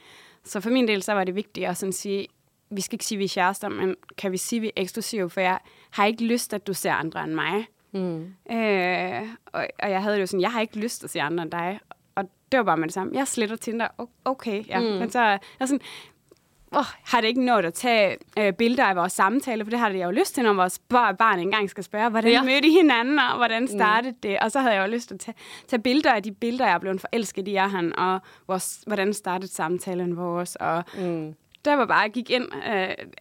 Så 0.45 0.61
for 0.61 0.71
min 0.71 0.89
del, 0.89 1.03
så 1.03 1.12
var 1.12 1.25
det 1.25 1.35
vigtigt 1.35 1.67
at 1.67 1.77
sådan 1.77 1.93
sige, 1.93 2.27
vi 2.71 2.81
skal 2.81 2.95
ikke 2.95 3.05
sige, 3.05 3.19
vi 3.19 3.25
er 3.25 3.29
kærester, 3.35 3.69
men 3.69 3.97
kan 4.19 4.33
vi 4.33 4.37
sige, 4.37 4.59
at 4.59 4.62
vi 4.62 4.67
er 4.67 4.83
eksklusive, 4.83 5.31
for 5.31 5.41
jeg 5.41 5.59
har 5.91 6.07
ikke 6.07 6.25
lyst, 6.25 6.55
at 6.55 6.67
du 6.67 6.75
ser 6.75 6.93
andre 6.93 7.25
end 7.25 7.33
mig. 7.33 7.67
Mm. 7.93 8.35
Øh, 8.53 9.23
og, 9.47 9.67
og 9.83 9.91
jeg 9.91 10.03
havde 10.03 10.15
det 10.15 10.21
jo 10.21 10.27
sådan, 10.27 10.41
jeg 10.41 10.53
har 10.53 10.61
ikke 10.61 10.79
lyst 10.79 11.05
at 11.05 11.11
se 11.11 11.21
andre 11.21 11.43
end 11.43 11.50
dig. 11.50 11.81
Og 12.15 12.25
det 12.53 12.59
var 12.59 12.65
bare 12.65 12.77
med 12.77 12.89
det 12.89 12.95
samme. 12.95 13.12
Jeg 13.17 13.29
sletter 13.29 13.57
Tinder. 13.57 13.89
Okay, 14.25 14.69
ja. 14.69 14.81
Mm. 14.81 14.87
Men 14.87 15.11
så 15.11 15.23
jeg 15.23 15.69
sådan, 15.69 15.81
åh, 16.77 16.85
har 17.05 17.21
det 17.21 17.29
ikke 17.29 17.45
nået 17.45 17.65
at 17.65 17.75
tage 17.75 18.17
øh, 18.39 18.53
billeder 18.53 18.85
af 18.85 18.97
vores 18.97 19.12
samtale, 19.12 19.65
for 19.65 19.71
det 19.71 19.79
har 19.79 19.91
jeg 19.91 20.05
jo 20.05 20.11
lyst 20.11 20.35
til, 20.35 20.45
når 20.45 20.53
vores 20.53 20.79
bar- 20.79 21.12
barn 21.12 21.39
engang 21.39 21.71
skal 21.71 21.85
spørge, 21.85 22.09
hvordan 22.11 22.33
Ja. 22.33 22.43
mødte 22.43 22.69
I 22.69 22.71
hinanden, 22.71 23.19
og 23.19 23.37
hvordan 23.37 23.69
startede 23.69 24.12
mm. 24.12 24.19
det? 24.23 24.39
Og 24.39 24.50
så 24.50 24.61
havde 24.61 24.75
jeg 24.75 24.87
jo 24.89 24.93
lyst 24.93 25.09
til 25.09 25.15
at 25.15 25.21
tage, 25.21 25.35
tage 25.69 25.83
billeder 25.83 26.12
af 26.12 26.23
de 26.23 26.33
billeder, 26.33 26.67
jeg 26.67 26.75
er 26.75 26.79
blevet 26.79 27.00
forelsket 27.00 27.49
i 27.49 27.55
af 27.57 27.71
han, 27.71 27.99
og 27.99 28.21
vores, 28.47 28.81
hvordan 28.87 29.15
startede 29.15 29.53
samtalen 29.53 30.17
vores, 30.17 30.57
og 30.57 30.85
Mm. 30.99 31.35
der 31.65 31.75
var 31.77 31.87
bare, 31.87 31.99
jeg 31.99 32.11
gik 32.11 32.31
ind, 32.31 32.49
øh, 32.55 32.73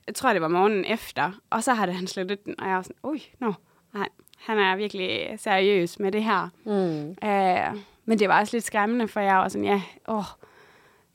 jeg 0.08 0.15
tror, 0.15 0.34
det 0.34 0.41
var 0.41 0.48
morgenen 0.48 0.86
efter, 0.86 1.32
og 1.50 1.63
så 1.63 1.74
havde 1.74 1.94
han 1.94 2.08
slettet 2.08 2.46
den, 2.46 2.56
og 2.62 2.68
jeg 2.68 2.75
var 2.75 2.82
sådan, 2.82 2.96
ui, 3.03 3.22
nå, 3.39 3.53
nej, 3.94 4.08
han 4.39 4.58
er 4.60 4.75
virkelig 4.75 5.29
seriøs 5.38 6.00
med 6.00 6.12
det 6.12 6.24
her. 6.24 6.50
Mm. 6.65 7.27
Øh, 7.29 7.82
men 8.06 8.20
det 8.20 8.29
var 8.29 8.39
også 8.39 8.56
lidt 8.56 8.65
skræmmende, 8.65 9.08
for 9.08 9.20
jeg 9.20 9.36
var 9.36 9.48
sådan, 9.48 9.65
ja, 9.65 9.82
åh, 10.08 10.24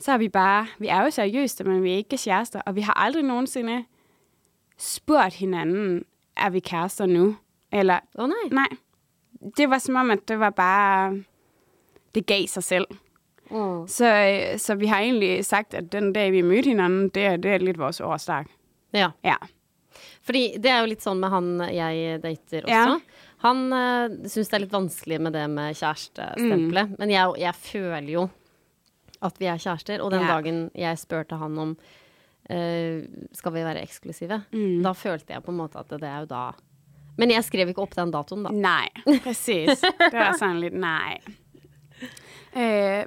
så 0.04 0.12
er 0.12 0.20
vi 0.20 0.28
bare, 0.28 0.66
vi 0.78 0.90
er 0.92 1.06
jo 1.06 1.10
seriøse, 1.10 1.64
men 1.64 1.80
vi 1.82 1.92
er 1.94 2.02
ikke 2.02 2.18
kærester, 2.20 2.60
og 2.66 2.76
vi 2.76 2.82
har 2.84 2.92
aldrig 3.00 3.24
nogensinde 3.24 3.84
spurgt 4.78 5.34
hinanden, 5.40 6.04
er 6.36 6.50
vi 6.50 6.60
kærester 6.60 7.06
nu? 7.08 7.36
Eller, 7.72 8.04
Å 8.20 8.26
nei. 8.28 8.50
nej, 8.52 8.76
det 9.56 9.70
var 9.70 9.80
som 9.80 9.96
om, 10.02 10.12
at 10.12 10.26
det 10.28 10.36
var 10.38 10.52
bare, 10.52 11.22
det 12.14 12.26
gav 12.26 12.44
sig 12.52 12.64
selv. 12.64 12.86
Mm. 13.50 13.88
Så, 13.88 14.04
øh, 14.04 14.58
så 14.58 14.74
vi 14.74 14.86
har 14.92 15.00
egentlig 15.00 15.44
sagt, 15.44 15.74
at 15.74 15.92
den 15.92 16.12
dag, 16.12 16.32
vi 16.32 16.42
mødte 16.42 16.74
hinanden, 16.74 17.08
det 17.08 17.24
er, 17.24 17.36
det 17.36 17.50
er 17.50 17.64
lidt 17.64 17.78
vores 17.78 18.00
årsdag. 18.00 18.44
Ja. 18.92 19.10
Ja. 19.24 19.36
Fordi 20.22 20.56
det 20.60 20.70
er 20.70 20.80
jo 20.80 20.92
litt 20.92 21.04
sånn 21.04 21.20
med 21.20 21.32
han 21.32 21.50
jeg 21.72 22.20
dater 22.22 22.64
også. 22.64 22.70
Ja. 22.70 23.32
Han 23.44 23.66
uh, 23.72 24.28
syns 24.28 24.48
det 24.48 24.56
er 24.56 24.64
litt 24.64 24.72
vanskelig 24.72 25.18
med 25.20 25.34
det 25.36 25.44
med 25.52 25.76
kjærestestempelet. 25.76 26.94
Mm. 26.94 26.96
Men 26.98 27.12
jeg, 27.12 27.36
jeg 27.40 27.54
føler 27.60 28.08
jo 28.14 28.28
at 29.24 29.40
vi 29.40 29.44
er 29.50 29.58
kjærester. 29.58 30.00
Og 30.02 30.10
den 30.14 30.20
Ja. 30.20 30.26
dagen 30.26 30.70
jeg 30.74 30.98
spurte 30.98 31.36
han 31.36 31.58
om 31.58 31.76
eh, 32.50 33.02
skal 33.32 33.52
vi 33.54 33.62
være 33.64 33.82
eksklusive, 33.82 34.42
Mm. 34.52 34.82
da 34.84 34.92
følte 34.92 35.32
jeg 35.32 35.42
på 35.42 35.50
en 35.50 35.56
måte 35.56 35.78
at 35.78 35.90
det 35.90 36.02
er 36.02 36.18
jo 36.18 36.24
da 36.30 36.50
Men 37.16 37.30
jeg 37.30 37.44
skrev 37.44 37.68
ikke 37.68 37.80
opp 37.82 37.94
den 37.96 38.10
datoen, 38.10 38.44
da. 38.44 38.50
Nej, 38.50 38.88
præcis. 39.24 39.80
det 40.12 40.38
sådan 40.38 40.60
lidt, 40.60 40.74
nej. 40.74 41.18
Øh, 42.56 43.04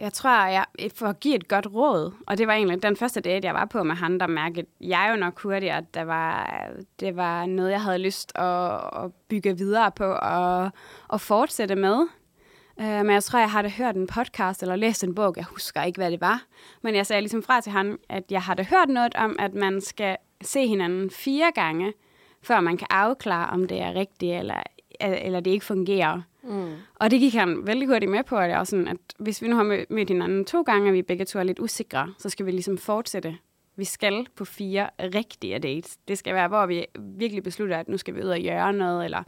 jeg 0.00 0.12
tror, 0.12 0.46
jeg, 0.46 0.64
for 0.96 1.06
at 1.06 1.20
give 1.20 1.34
et 1.34 1.48
godt 1.48 1.66
råd, 1.74 2.12
og 2.26 2.38
det 2.38 2.46
var 2.46 2.52
egentlig 2.54 2.82
den 2.82 2.96
første 2.96 3.20
date, 3.20 3.46
jeg 3.46 3.54
var 3.54 3.64
på 3.64 3.82
med 3.82 3.94
han, 3.96 4.20
der 4.20 4.26
mærkede 4.26 4.66
jeg 4.80 5.08
jo 5.14 5.16
nok 5.20 5.40
hurtigt, 5.42 5.72
at 5.72 5.94
det 5.94 6.06
var, 6.06 6.66
det 7.00 7.16
var 7.16 7.46
noget, 7.46 7.70
jeg 7.70 7.82
havde 7.82 7.98
lyst 7.98 8.32
at, 8.34 8.74
at 9.04 9.10
bygge 9.28 9.56
videre 9.58 9.90
på 9.92 10.04
og, 10.12 10.70
og 11.08 11.20
fortsætte 11.20 11.74
med. 11.74 12.06
Øh, 12.82 12.88
men 12.88 13.10
jeg 13.10 13.24
tror, 13.24 13.38
jeg 13.38 13.50
havde 13.50 13.70
hørt 13.70 13.96
en 13.96 14.06
podcast 14.06 14.62
eller 14.62 14.76
læst 14.76 15.04
en 15.04 15.14
bog, 15.14 15.34
jeg 15.36 15.44
husker 15.44 15.82
ikke, 15.82 15.96
hvad 15.96 16.10
det 16.10 16.20
var. 16.20 16.42
Men 16.82 16.94
jeg 16.94 17.06
sagde 17.06 17.20
ligesom 17.20 17.42
fra 17.42 17.60
til 17.60 17.72
ham, 17.72 17.98
at 18.08 18.24
jeg 18.30 18.42
havde 18.42 18.64
hørt 18.64 18.88
noget 18.88 19.14
om, 19.14 19.36
at 19.38 19.54
man 19.54 19.80
skal 19.80 20.16
se 20.42 20.66
hinanden 20.66 21.10
fire 21.10 21.52
gange, 21.54 21.92
før 22.42 22.60
man 22.60 22.76
kan 22.76 22.86
afklare, 22.90 23.50
om 23.50 23.66
det 23.66 23.80
er 23.80 23.94
rigtigt, 23.94 24.38
eller, 24.38 24.62
eller 25.00 25.40
det 25.40 25.50
ikke 25.50 25.64
fungerer. 25.64 26.22
Mm. 26.42 26.72
Og 26.94 27.10
det 27.10 27.20
gik 27.20 27.34
han 27.34 27.66
vældig 27.66 27.88
hurtigt 27.88 28.10
med 28.10 28.22
på, 28.24 28.36
at, 28.36 28.50
er 28.50 28.64
sådan, 28.64 28.88
at 28.88 28.96
hvis 29.18 29.42
vi 29.42 29.48
nu 29.48 29.56
har 29.56 29.62
mødt, 29.62 29.90
mødt 29.90 30.08
hinanden 30.08 30.44
to 30.44 30.62
gange, 30.62 30.90
og 30.90 30.94
vi 30.94 31.02
begge 31.02 31.24
to 31.24 31.38
er 31.38 31.42
lidt 31.42 31.58
usikre, 31.58 32.14
så 32.18 32.28
skal 32.28 32.46
vi 32.46 32.50
ligesom 32.50 32.78
fortsætte. 32.78 33.36
Vi 33.76 33.84
skal 33.84 34.26
på 34.36 34.44
fire 34.44 34.90
rigtige 35.00 35.58
dates. 35.58 35.96
Det 36.08 36.18
skal 36.18 36.34
være, 36.34 36.48
hvor 36.48 36.66
vi 36.66 36.86
virkelig 36.98 37.42
beslutter, 37.42 37.78
at 37.78 37.88
nu 37.88 37.96
skal 37.96 38.14
vi 38.14 38.22
ud 38.22 38.28
og 38.28 38.40
gøre 38.40 38.72
noget, 38.72 39.04
eller 39.04 39.22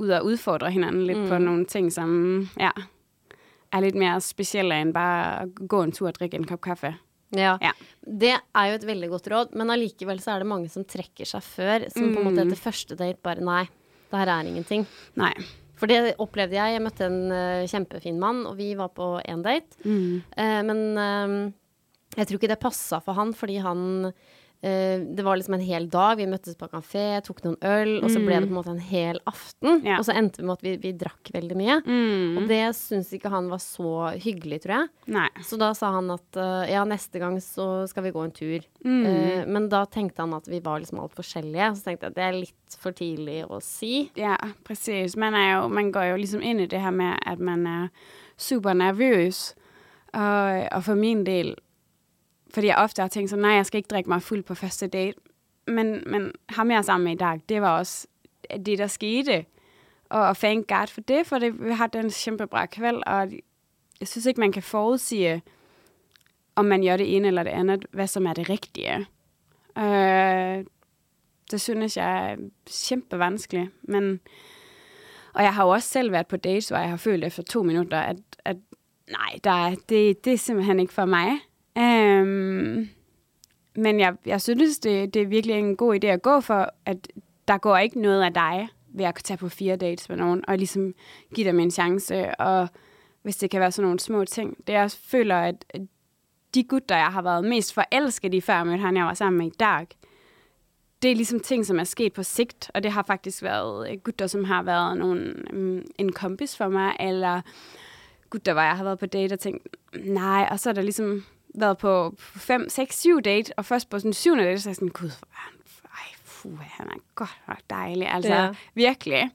ud 0.00 0.14
og 0.16 0.24
udfordre 0.32 0.72
hinanden 0.72 1.04
lidt 1.06 1.20
mm. 1.24 1.28
på 1.28 1.38
nogle 1.42 1.68
ting, 1.68 1.90
som 1.92 2.48
ja, 2.60 2.72
er 3.70 3.84
lidt 3.84 3.98
mere 3.98 4.20
specielle 4.24 4.80
end 4.80 4.94
bare 4.96 5.44
at 5.44 5.62
gå 5.68 5.82
en 5.84 5.94
tur 5.94 6.10
og 6.10 6.16
drikke 6.18 6.40
en 6.40 6.48
kop 6.48 6.62
kaffe. 6.64 6.94
Ja. 7.36 7.54
Ja. 7.62 7.70
Det 8.02 8.32
er 8.34 8.70
jo 8.70 8.78
et 8.80 8.86
veldig 8.86 9.10
godt 9.12 9.28
råd, 9.30 9.54
men 9.58 9.70
allikevel 9.70 10.18
så 10.22 10.34
er 10.34 10.42
det 10.42 10.50
mange 10.50 10.70
som 10.72 10.86
trekker 10.88 11.28
seg 11.28 11.44
før. 11.46 11.86
Som 11.92 12.10
på 12.14 12.22
en 12.22 12.26
måte 12.30 12.42
etter 12.42 12.58
første 12.58 12.98
date 12.98 13.22
bare 13.22 13.44
Nei, 13.44 13.64
det 14.10 14.18
her 14.22 14.32
er 14.34 14.50
ingenting. 14.50 14.86
Nej. 15.20 15.34
For 15.80 15.88
det 15.88 16.16
opplevde 16.20 16.58
jeg. 16.58 16.74
Jeg 16.74 16.84
møtte 16.84 17.06
en 17.06 17.32
eh, 17.32 17.68
kjempefin 17.70 18.18
mann, 18.20 18.42
og 18.50 18.58
vi 18.58 18.74
var 18.76 18.90
på 18.92 19.14
én 19.22 19.44
date. 19.44 19.78
Mm. 19.86 20.20
Eh, 20.36 20.60
men 20.66 20.82
eh, 21.00 21.36
jeg 22.18 22.26
tror 22.26 22.40
ikke 22.40 22.50
det 22.52 22.60
passa 22.60 23.00
for 23.04 23.16
han, 23.16 23.32
fordi 23.36 23.60
han 23.62 24.10
Det 24.60 25.24
var 25.24 25.38
liksom 25.40 25.54
en 25.56 25.64
hel 25.64 25.86
dag. 25.88 26.18
Vi 26.20 26.26
møttes 26.28 26.56
på 26.58 26.68
kafé, 26.68 27.22
tok 27.24 27.38
noen 27.46 27.56
øl, 27.64 27.94
og 28.02 28.10
så 28.12 28.20
ble 28.20 28.36
det 28.36 28.48
på 28.48 28.52
en 28.52 28.58
måte 28.58 28.74
en 28.74 28.82
hel 28.90 29.20
aften. 29.28 29.80
Ja. 29.86 29.96
Og 29.96 30.04
så 30.04 30.12
endte 30.16 30.42
vi 30.42 30.48
med 30.48 30.58
at 30.58 30.66
vi, 30.66 30.74
vi 30.82 30.92
drakk 31.00 31.30
veldig 31.32 31.56
mye. 31.56 31.78
Mm. 31.86 32.36
Og 32.36 32.48
det 32.50 32.60
syns 32.76 33.12
ikke 33.16 33.32
han 33.32 33.48
var 33.48 33.62
så 33.64 34.10
hyggelig, 34.20 34.60
tror 34.64 34.74
jeg. 34.74 34.90
Nej. 35.16 35.30
Så 35.48 35.56
da 35.60 35.70
sa 35.76 35.94
han 35.96 36.12
at 36.12 36.40
eh, 36.40 36.74
ja, 36.74 36.84
neste 36.88 37.22
gang 37.22 37.38
så 37.40 37.86
skal 37.90 38.04
vi 38.04 38.12
gå 38.14 38.26
en 38.26 38.34
tur. 38.36 38.66
Mm. 38.84 39.00
Eh, 39.08 39.46
men 39.48 39.70
da 39.72 39.86
tenkte 39.88 40.26
han 40.26 40.36
at 40.36 40.50
vi 40.50 40.60
var 40.64 40.82
liksom 40.82 41.00
alt 41.00 41.16
forskjellige. 41.16 41.70
Så 41.78 41.86
tenkte 41.86 42.08
jeg 42.08 42.12
at 42.12 42.18
det 42.20 42.26
er 42.26 42.38
litt 42.42 42.78
for 42.82 42.96
tidlig 42.96 43.40
å 43.48 43.62
si. 43.64 44.10
Ja, 44.20 44.36
præcis. 44.68 45.16
Man, 45.16 45.36
man 45.72 45.92
går 45.94 46.12
jo 46.12 46.20
ligesom 46.20 46.44
ind 46.44 46.66
i 46.66 46.68
det 46.70 46.82
her 46.84 46.94
med, 46.94 47.16
at 47.26 47.40
man 47.40 47.66
er 47.66 47.88
super 48.36 48.76
nervøs. 48.76 49.54
Og, 50.12 50.68
og 50.74 50.84
for 50.84 50.98
min 50.98 51.24
del, 51.26 51.54
fordi 52.54 52.66
jeg 52.66 52.76
ofte 52.76 53.02
har 53.02 53.08
tænkt 53.08 53.30
sådan, 53.30 53.42
nej, 53.42 53.52
jeg 53.52 53.66
skal 53.66 53.78
ikke 53.78 53.88
drikke 53.88 54.10
mig 54.10 54.22
fuld 54.22 54.42
på 54.42 54.54
første 54.54 54.86
date. 54.86 55.18
Men, 55.66 56.02
men 56.06 56.32
ham 56.48 56.70
jeg 56.70 56.78
er 56.78 56.82
sammen 56.82 57.04
med 57.04 57.12
i 57.12 57.18
dag, 57.18 57.40
det 57.48 57.62
var 57.62 57.78
også 57.78 58.06
det, 58.66 58.78
der 58.78 58.86
skete. 58.86 59.44
Og, 60.08 60.20
og 60.20 60.36
thank 60.36 60.68
God 60.68 60.86
for 60.86 61.00
det, 61.00 61.26
for 61.26 61.38
det, 61.38 61.64
vi 61.64 61.72
har 61.72 61.86
den 61.86 62.10
kæmpebra 62.10 62.66
kvæld, 62.66 63.02
og 63.06 63.32
jeg 64.00 64.08
synes 64.08 64.26
ikke, 64.26 64.40
man 64.40 64.52
kan 64.52 64.62
forudsige, 64.62 65.42
om 66.56 66.64
man 66.64 66.82
gør 66.82 66.96
det 66.96 67.16
ene 67.16 67.28
eller 67.28 67.42
det 67.42 67.50
andet, 67.50 67.86
hvad 67.90 68.06
som 68.06 68.26
er 68.26 68.32
det 68.32 68.50
rigtige. 68.50 69.06
Øh, 69.78 70.64
det 71.50 71.60
synes 71.60 71.96
jeg 71.96 72.32
er 72.32 72.36
kæmpevanskeligt. 72.88 73.70
Men, 73.82 74.20
og 75.32 75.42
jeg 75.42 75.54
har 75.54 75.64
jo 75.64 75.70
også 75.70 75.88
selv 75.88 76.12
været 76.12 76.26
på 76.26 76.36
dates, 76.36 76.68
hvor 76.68 76.78
jeg 76.78 76.88
har 76.88 76.96
følt 76.96 77.24
efter 77.24 77.42
to 77.42 77.62
minutter, 77.62 77.98
at, 77.98 78.16
at 78.44 78.56
nej, 79.10 79.38
der 79.44 79.50
er, 79.50 79.74
det, 79.88 80.24
det 80.24 80.32
er 80.32 80.38
simpelthen 80.38 80.80
ikke 80.80 80.92
for 80.92 81.04
mig. 81.04 81.30
Øhm, 81.78 82.88
men 83.76 84.00
jeg, 84.00 84.14
jeg 84.26 84.40
synes, 84.40 84.78
det, 84.78 85.14
det 85.14 85.22
er 85.22 85.26
virkelig 85.26 85.56
en 85.56 85.76
god 85.76 86.04
idé 86.04 86.06
at 86.06 86.22
gå 86.22 86.40
for, 86.40 86.70
at 86.86 87.08
der 87.48 87.58
går 87.58 87.76
ikke 87.76 88.00
noget 88.00 88.22
af 88.22 88.34
dig 88.34 88.68
ved 88.88 89.04
at 89.04 89.14
tage 89.14 89.38
på 89.38 89.48
fire 89.48 89.76
dates 89.76 90.08
med 90.08 90.16
nogen, 90.16 90.44
og 90.48 90.58
ligesom 90.58 90.94
give 91.34 91.46
dem 91.46 91.60
en 91.60 91.70
chance, 91.70 92.34
og 92.40 92.68
hvis 93.22 93.36
det 93.36 93.50
kan 93.50 93.60
være 93.60 93.72
sådan 93.72 93.86
nogle 93.86 94.00
små 94.00 94.24
ting. 94.24 94.56
Det 94.66 94.72
jeg 94.72 94.90
føler, 94.90 95.36
at 95.36 95.64
de 96.54 96.64
gutter, 96.64 96.96
jeg 96.96 97.06
har 97.06 97.22
været 97.22 97.44
mest 97.44 97.74
forelsket 97.74 98.34
i, 98.34 98.40
før 98.40 98.54
jeg 98.54 98.66
mødte 98.66 98.80
han, 98.80 98.96
jeg 98.96 99.04
var 99.04 99.14
sammen 99.14 99.38
med 99.38 99.46
i 99.46 99.56
dag, 99.60 99.86
det 101.02 101.10
er 101.10 101.14
ligesom 101.14 101.40
ting, 101.40 101.66
som 101.66 101.78
er 101.78 101.84
sket 101.84 102.12
på 102.12 102.22
sigt, 102.22 102.70
og 102.74 102.82
det 102.82 102.92
har 102.92 103.02
faktisk 103.02 103.42
været 103.42 103.90
øh, 103.90 103.98
gutter, 103.98 104.26
som 104.26 104.44
har 104.44 104.62
været 104.62 104.98
nogle, 104.98 105.34
mm, 105.52 105.84
en 105.98 106.12
kompis 106.12 106.56
for 106.56 106.68
mig, 106.68 106.96
eller 107.00 107.40
gutter, 108.30 108.52
hvor 108.52 108.62
jeg 108.62 108.76
har 108.76 108.84
været 108.84 108.98
på 108.98 109.06
date 109.06 109.32
og 109.32 109.40
tænkt, 109.40 109.68
mm, 109.94 110.00
nej, 110.00 110.48
og 110.50 110.60
så 110.60 110.70
er 110.70 110.74
der 110.74 110.82
ligesom 110.82 111.24
været 111.54 111.78
på 111.78 112.14
5, 112.18 112.68
6, 112.68 113.00
7 113.00 113.20
date, 113.20 113.52
og 113.56 113.64
først 113.64 113.90
på 113.90 113.98
sådan 113.98 114.12
7. 114.12 114.36
date, 114.36 114.60
så 114.60 114.68
er 114.68 114.70
jeg 114.70 114.76
sådan, 114.76 114.88
gud, 114.88 115.10
ej, 115.84 116.14
fuh, 116.24 116.58
han 116.60 116.86
er 116.88 116.94
godt 117.14 117.38
nok 117.48 117.58
dejlig. 117.70 118.08
Altså, 118.08 118.34
Ja. 118.34 118.48
virkelig. 118.74 119.30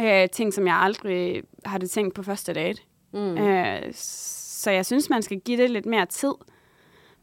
Øh, 0.00 0.28
ting, 0.28 0.54
som 0.54 0.66
jeg 0.66 0.74
aldrig 0.76 1.42
havde 1.64 1.86
tænkt 1.86 2.14
på 2.14 2.22
første 2.22 2.52
date. 2.52 2.82
Mm. 3.12 3.38
Øh, 3.38 3.82
så 3.94 4.70
jeg 4.70 4.86
synes, 4.86 5.10
man 5.10 5.22
skal 5.22 5.40
give 5.40 5.62
det 5.62 5.70
lidt 5.70 5.86
mere 5.86 6.06
tid. 6.06 6.32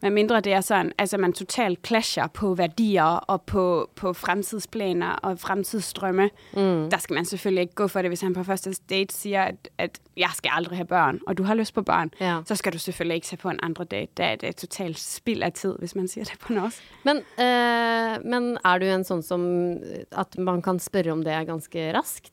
Med 0.02 0.10
mindre 0.10 0.42
det 0.42 0.54
er 0.54 0.62
sådan, 0.62 0.92
altså 0.98 1.18
man 1.18 1.34
totalt 1.34 1.88
clasher 1.88 2.28
på 2.28 2.54
værdier 2.54 3.04
og 3.04 3.42
på, 3.42 3.90
på 3.96 4.14
fremtidsplaner 4.14 5.12
og 5.12 5.40
fremtidsstrømme. 5.40 6.30
Mm. 6.54 6.90
Der 6.90 6.98
skal 6.98 7.14
man 7.14 7.26
selvfølgelig 7.26 7.62
ikke 7.62 7.76
gå 7.76 7.88
for 7.88 8.02
det, 8.02 8.10
hvis 8.10 8.22
han 8.22 8.34
på 8.34 8.44
første 8.44 8.76
date 8.90 9.16
siger, 9.16 9.44
at, 9.44 9.70
at 9.78 10.00
jeg 10.18 10.30
skal 10.36 10.52
aldrig 10.54 10.78
have 10.78 10.86
børn, 10.86 11.20
og 11.28 11.38
du 11.38 11.44
har 11.44 11.56
lyst 11.56 11.74
på 11.74 11.82
børn. 11.82 12.12
Ja. 12.20 12.40
Så 12.46 12.56
skal 12.56 12.74
du 12.74 12.78
selvfølgelig 12.78 13.16
ikke 13.16 13.28
tage 13.28 13.38
på 13.38 13.50
en 13.50 13.60
andre 13.64 13.84
date. 13.84 14.12
Det 14.18 14.44
er 14.44 14.50
et 14.50 14.56
totalt 14.56 15.00
spild 15.00 15.44
af 15.44 15.54
tid, 15.54 15.76
hvis 15.80 15.96
man 15.96 16.08
siger 16.08 16.24
det 16.24 16.40
på 16.40 16.54
norsk. 16.54 16.84
Men, 17.04 17.18
eh, 17.18 18.26
men 18.26 18.58
er 18.66 18.78
du 18.78 18.86
en 18.86 19.04
sånn 19.04 19.24
som 19.24 19.44
eh, 19.78 20.06
at 20.12 20.38
man 20.38 20.62
kan 20.62 20.80
spørre 20.80 21.12
om 21.12 21.24
det 21.24 21.34
er 21.34 21.44
ganske 21.44 21.92
raskt? 21.94 22.32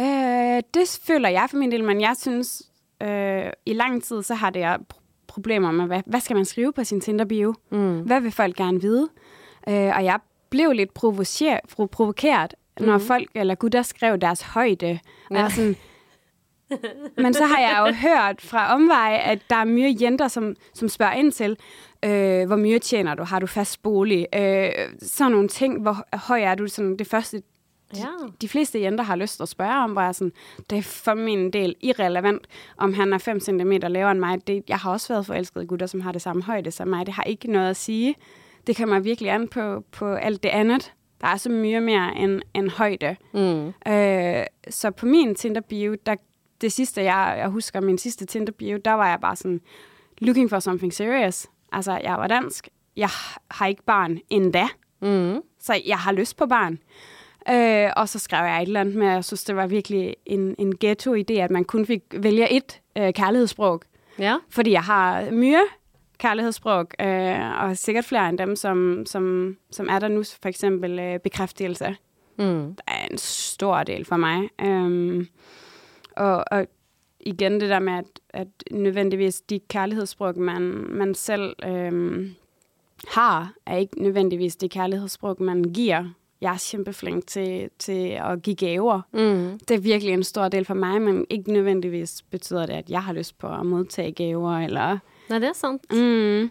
Øh, 0.00 0.62
det 0.74 0.86
føler 1.02 1.28
jeg 1.28 1.50
for 1.50 1.56
min 1.56 1.72
del, 1.72 1.84
men 1.84 2.00
jeg 2.00 2.14
synes, 2.18 2.62
øh, 3.02 3.50
i 3.66 3.72
lang 3.72 4.02
tid, 4.02 4.22
så 4.22 4.34
har 4.34 4.50
det 4.50 4.60
jeg 4.60 4.78
problemer 5.38 5.70
med, 5.72 5.86
hvad, 5.86 6.00
hvad 6.06 6.20
skal 6.20 6.36
man 6.36 6.44
skrive 6.44 6.72
på 6.72 6.84
sin 6.84 7.00
Tinder-bio? 7.00 7.54
Mm. 7.70 8.00
Hvad 8.00 8.20
vil 8.20 8.32
folk 8.32 8.56
gerne 8.56 8.80
vide? 8.80 9.08
Øh, 9.68 9.74
og 9.96 10.04
jeg 10.04 10.18
blev 10.50 10.72
lidt 10.72 10.90
provocer- 10.94 11.60
pro- 11.72 11.86
provokeret, 11.86 12.54
når 12.80 12.98
folk 12.98 13.28
eller 13.34 13.54
gutter 13.54 13.82
skrev 13.82 14.18
deres 14.18 14.42
højde. 14.42 14.98
Og 15.44 15.52
sådan, 15.52 15.76
men 17.16 17.34
så 17.34 17.44
har 17.44 17.58
jeg 17.60 17.76
jo 17.88 17.94
hørt 18.08 18.40
fra 18.40 18.74
omveje, 18.74 19.16
at 19.18 19.38
der 19.50 19.56
er 19.56 19.64
mye 19.64 19.96
jenter, 20.00 20.28
som, 20.28 20.54
som 20.74 20.88
spørger 20.88 21.12
ind 21.12 21.32
til, 21.32 21.56
øh, 22.04 22.46
hvor 22.46 22.56
mye 22.56 22.78
tjener 22.78 23.14
du? 23.14 23.22
Har 23.22 23.38
du 23.38 23.46
fast 23.46 23.82
bolig? 23.82 24.26
Øh, 24.34 24.68
sådan 25.02 25.32
nogle 25.32 25.48
ting. 25.48 25.82
Hvor 25.82 26.16
høj 26.16 26.40
er 26.42 26.54
du? 26.54 26.66
Sådan 26.68 26.96
det 26.96 27.06
første, 27.06 27.42
Ja. 27.96 28.06
de 28.40 28.48
fleste 28.48 28.80
jenter 28.80 29.04
har 29.04 29.16
lyst 29.16 29.36
til 29.36 29.42
at 29.42 29.48
spørge 29.48 29.84
om, 29.84 29.92
hvor 29.92 30.02
jeg 30.02 30.14
sådan, 30.14 30.32
det 30.70 30.78
er 30.78 30.82
for 30.82 31.14
min 31.14 31.50
del 31.50 31.74
irrelevant, 31.80 32.46
om 32.76 32.92
han 32.94 33.12
er 33.12 33.18
5 33.18 33.40
cm 33.40 33.72
lavere 33.72 34.10
end 34.10 34.20
mig. 34.20 34.46
Det, 34.46 34.62
jeg 34.68 34.76
har 34.76 34.90
også 34.90 35.12
været 35.12 35.26
forelsket 35.26 35.62
i 35.62 35.66
gutter, 35.66 35.86
som 35.86 36.00
har 36.00 36.12
det 36.12 36.22
samme 36.22 36.42
højde 36.42 36.70
som 36.70 36.88
mig. 36.88 37.06
Det 37.06 37.14
har 37.14 37.22
ikke 37.22 37.50
noget 37.52 37.70
at 37.70 37.76
sige. 37.76 38.14
Det 38.66 38.76
kommer 38.76 39.00
virkelig 39.00 39.30
an 39.30 39.48
på, 39.48 39.84
på 39.92 40.14
alt 40.14 40.42
det 40.42 40.48
andet. 40.48 40.92
Der 41.20 41.26
er 41.26 41.36
så 41.36 41.50
mye 41.50 41.80
mere 41.80 42.16
end, 42.16 42.40
end 42.54 42.68
højde. 42.70 43.16
Mm. 43.34 43.92
Øh, 43.92 44.46
så 44.70 44.90
på 44.90 45.06
min 45.06 45.34
Tinder-bio, 45.34 45.96
der, 46.06 46.14
det 46.60 46.72
sidste, 46.72 47.02
jeg, 47.02 47.34
jeg 47.38 47.48
husker, 47.48 47.80
min 47.80 47.98
sidste 47.98 48.26
Tinder-bio, 48.26 48.78
der 48.84 48.92
var 48.92 49.08
jeg 49.08 49.18
bare 49.20 49.36
sådan, 49.36 49.60
looking 50.18 50.50
for 50.50 50.58
something 50.60 50.92
serious. 50.92 51.46
Altså, 51.72 52.00
jeg 52.02 52.14
var 52.14 52.26
dansk. 52.26 52.68
Jeg 52.96 53.08
har 53.50 53.66
ikke 53.66 53.82
barn 53.82 54.18
endda. 54.30 54.68
Mm. 55.00 55.40
Så 55.60 55.80
jeg 55.86 55.98
har 55.98 56.12
lyst 56.12 56.36
på 56.36 56.46
barn. 56.46 56.78
Øh, 57.50 57.90
og 57.96 58.08
så 58.08 58.18
skrev 58.18 58.44
jeg 58.44 58.62
et 58.62 58.66
eller 58.66 58.80
andet 58.80 58.94
med, 58.94 59.06
at 59.06 59.14
jeg 59.14 59.24
synes, 59.24 59.44
det 59.44 59.56
var 59.56 59.66
virkelig 59.66 60.16
en, 60.26 60.54
en 60.58 60.74
ghetto-idé, 60.84 61.32
at 61.32 61.50
man 61.50 61.64
kun 61.64 61.86
fik 61.86 62.02
vælge 62.12 62.52
et 62.52 62.80
øh, 62.98 63.12
kærlighedssprog. 63.12 63.82
Ja. 64.18 64.36
Fordi 64.50 64.72
jeg 64.72 64.82
har 64.82 65.30
mye 65.30 65.60
kærlighedssprog, 66.18 66.86
øh, 67.00 67.62
og 67.62 67.76
sikkert 67.76 68.04
flere 68.04 68.28
end 68.28 68.38
dem, 68.38 68.56
som, 68.56 69.02
som, 69.06 69.56
som 69.70 69.88
er 69.90 69.98
der 69.98 70.08
nu, 70.08 70.22
for 70.42 70.48
eksempel 70.48 70.98
øh, 70.98 71.18
bekræftelse. 71.18 71.96
Mm. 72.38 72.74
Der 72.74 72.82
er 72.86 73.06
en 73.10 73.18
stor 73.18 73.82
del 73.82 74.04
for 74.04 74.16
mig. 74.16 74.48
Øhm, 74.60 75.26
og, 76.16 76.44
og 76.50 76.66
igen 77.20 77.60
det 77.60 77.70
der 77.70 77.78
med, 77.78 77.92
at, 77.92 78.20
at 78.30 78.48
nødvendigvis 78.70 79.40
de 79.40 79.60
kærlighedssprog, 79.68 80.38
man, 80.38 80.62
man 80.90 81.14
selv 81.14 81.56
øhm, 81.64 82.34
har, 83.08 83.52
er 83.66 83.76
ikke 83.76 84.02
nødvendigvis 84.02 84.56
det 84.56 84.70
kærlighedssprog, 84.70 85.36
man 85.42 85.62
giver. 85.62 86.04
Jeg 86.40 86.52
er 86.54 86.68
kæmpeflink 86.70 87.26
til, 87.26 87.70
til 87.78 88.08
at 88.08 88.42
give 88.42 88.56
gaver. 88.56 89.00
Mm. 89.12 89.58
Det 89.68 89.70
er 89.74 89.78
virkelig 89.78 90.14
en 90.14 90.24
stor 90.24 90.48
del 90.48 90.64
for 90.64 90.74
mig, 90.74 91.02
men 91.02 91.26
ikke 91.30 91.52
nødvendigvis 91.52 92.22
betyder 92.30 92.66
det, 92.66 92.72
at 92.72 92.90
jeg 92.90 93.02
har 93.02 93.12
lyst 93.12 93.38
på 93.38 93.46
at 93.46 93.66
modtage 93.66 94.12
gaver. 94.12 94.58
Eller, 94.58 94.98
Nei, 95.28 95.38
det 95.38 95.48
er 95.48 95.52
sant. 95.52 95.92
mm, 95.92 96.50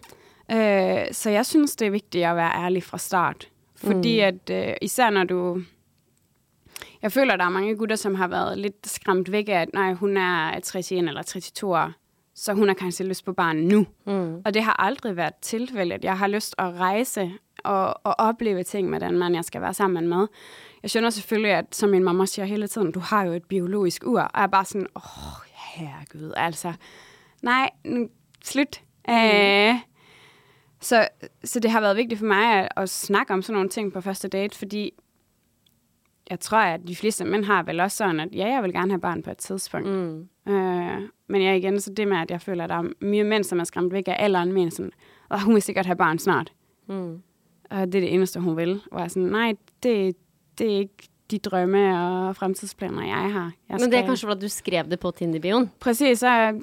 øh, 0.56 1.06
så 1.12 1.30
jeg 1.30 1.46
synes, 1.46 1.76
det 1.76 1.86
er 1.86 1.90
vigtigt 1.90 2.24
at 2.24 2.36
være 2.36 2.64
ærlig 2.64 2.82
fra 2.82 2.98
start. 2.98 3.48
Fordi 3.76 4.18
at 4.18 4.50
øh, 4.50 4.74
især 4.82 5.10
når 5.10 5.24
du... 5.24 5.62
Jeg 7.02 7.12
føler, 7.12 7.36
der 7.36 7.44
er 7.44 7.48
mange 7.48 7.76
gutter, 7.76 7.96
som 7.96 8.14
har 8.14 8.28
været 8.28 8.58
lidt 8.58 8.88
skræmt 8.88 9.32
væk 9.32 9.48
af, 9.48 9.52
at 9.60 9.68
nej, 9.74 9.92
hun 9.92 10.16
er 10.16 10.50
31 10.50 11.08
eller 11.08 11.22
32 11.22 11.76
år, 11.76 11.92
så 12.38 12.52
hun 12.52 12.68
har 12.68 12.74
kanskje 12.74 13.06
lyst 13.06 13.24
på 13.24 13.32
barn 13.32 13.56
nu. 13.56 13.86
Mm. 14.06 14.42
Og 14.44 14.54
det 14.54 14.62
har 14.62 14.82
aldrig 14.82 15.16
været 15.16 15.34
tilfældet. 15.42 16.04
Jeg 16.04 16.18
har 16.18 16.26
lyst 16.26 16.54
at 16.58 16.74
rejse 16.74 17.32
og, 17.64 18.06
og 18.06 18.14
opleve 18.18 18.62
ting 18.62 18.90
med 18.90 19.00
den 19.00 19.18
mand, 19.18 19.34
jeg 19.34 19.44
skal 19.44 19.60
være 19.60 19.74
sammen 19.74 20.08
med. 20.08 20.26
Jeg 20.82 20.90
skjønner 20.90 21.10
selvfølgelig, 21.10 21.52
at 21.52 21.74
som 21.74 21.88
min 21.88 22.04
mamma 22.04 22.26
siger 22.26 22.46
hele 22.46 22.68
tiden, 22.68 22.92
du 22.92 23.00
har 23.00 23.22
jo 23.24 23.32
et 23.32 23.44
biologisk 23.44 24.02
ur. 24.06 24.20
Og 24.20 24.30
jeg 24.34 24.42
er 24.42 24.46
bare 24.46 24.64
sådan, 24.64 24.86
åh, 24.96 25.02
herregud, 25.74 26.32
altså. 26.36 26.72
Nej, 27.42 27.70
nu, 27.84 28.08
slut. 28.44 28.80
Mm. 29.08 29.14
Øh, 29.14 29.74
så, 30.80 31.08
så 31.44 31.60
det 31.60 31.70
har 31.70 31.80
været 31.80 31.96
vigtigt 31.96 32.18
for 32.18 32.26
mig 32.26 32.58
at, 32.58 32.68
at 32.76 32.90
snakke 32.90 33.32
om 33.32 33.42
sådan 33.42 33.54
nogle 33.54 33.68
ting 33.68 33.92
på 33.92 34.00
første 34.00 34.28
date, 34.28 34.58
fordi 34.58 34.92
jeg 36.30 36.40
tror, 36.40 36.58
at 36.58 36.80
de 36.88 36.96
fleste 36.96 37.24
mænd 37.24 37.44
har 37.44 37.62
vel 37.62 37.80
også 37.80 37.96
sådan, 37.96 38.20
at 38.20 38.28
ja, 38.32 38.46
jeg 38.46 38.62
vil 38.62 38.72
gerne 38.72 38.92
have 38.92 39.00
barn 39.00 39.22
på 39.22 39.30
et 39.30 39.36
tidspunkt. 39.36 39.88
Mm. 39.88 40.28
Øh, 40.52 41.00
men 41.28 41.42
jeg 41.42 41.56
igen, 41.56 41.80
så 41.80 41.92
det 41.92 42.08
med, 42.08 42.16
at 42.16 42.30
jeg 42.30 42.40
føler, 42.40 42.64
at 42.64 42.70
der 42.70 42.76
er 42.76 42.90
mye 43.00 43.24
mænd, 43.24 43.44
som 43.44 43.60
er 43.60 43.64
skræmt 43.64 43.92
væk 43.92 44.08
af 44.08 44.16
alderen, 44.18 44.52
men 44.52 44.70
sådan, 44.70 44.92
og 45.28 45.42
hun 45.42 45.54
vil 45.54 45.62
sikkert 45.62 45.86
have 45.86 45.96
barn 45.96 46.18
snart. 46.18 46.52
Mm. 46.86 47.22
Og 47.70 47.76
det 47.86 47.94
er 47.94 48.00
det 48.00 48.14
eneste, 48.14 48.40
hun 48.40 48.56
vil. 48.56 48.80
Og 48.90 49.00
jeg 49.00 49.10
sådan, 49.10 49.28
nej, 49.28 49.54
det, 49.82 50.16
det 50.58 50.74
er 50.74 50.78
ikke 50.78 51.08
de 51.30 51.38
drømme 51.38 52.00
og 52.00 52.36
fremtidsplaner, 52.36 53.06
jeg 53.06 53.32
har. 53.32 53.52
Jeg 53.68 53.78
Men 53.80 53.92
det 53.92 53.98
er 53.98 54.06
kanskje 54.06 54.28
fordi 54.28 54.40
du 54.40 54.48
skrev 54.48 54.84
det 54.90 55.00
på 55.00 55.10
Tinder-bioen? 55.10 55.70
Præcis, 55.80 56.18
så... 56.18 56.60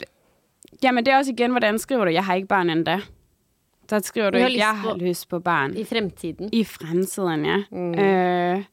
Jamen, 0.83 1.05
det 1.05 1.13
er 1.13 1.17
også 1.17 1.31
igen, 1.31 1.51
hvordan 1.51 1.79
skriver 1.79 2.05
du, 2.05 2.11
jeg 2.11 2.25
har 2.25 2.35
ikke 2.35 2.47
barn 2.47 2.69
endda. 2.69 2.99
Så 3.89 3.99
skriver 4.03 4.29
du 4.29 4.37
Du 4.37 4.41
har 4.41 4.47
ikke, 4.47 4.59
jeg 4.59 4.77
har 4.77 4.95
lyst 4.95 5.29
på 5.29 5.39
barn. 5.39 5.77
I 5.77 5.83
fremtiden? 5.83 6.49
I 6.53 6.63
fremtiden, 6.63 7.45
ja. 7.45 7.63
Mm. 7.71 7.99
Øh, 7.99 8.63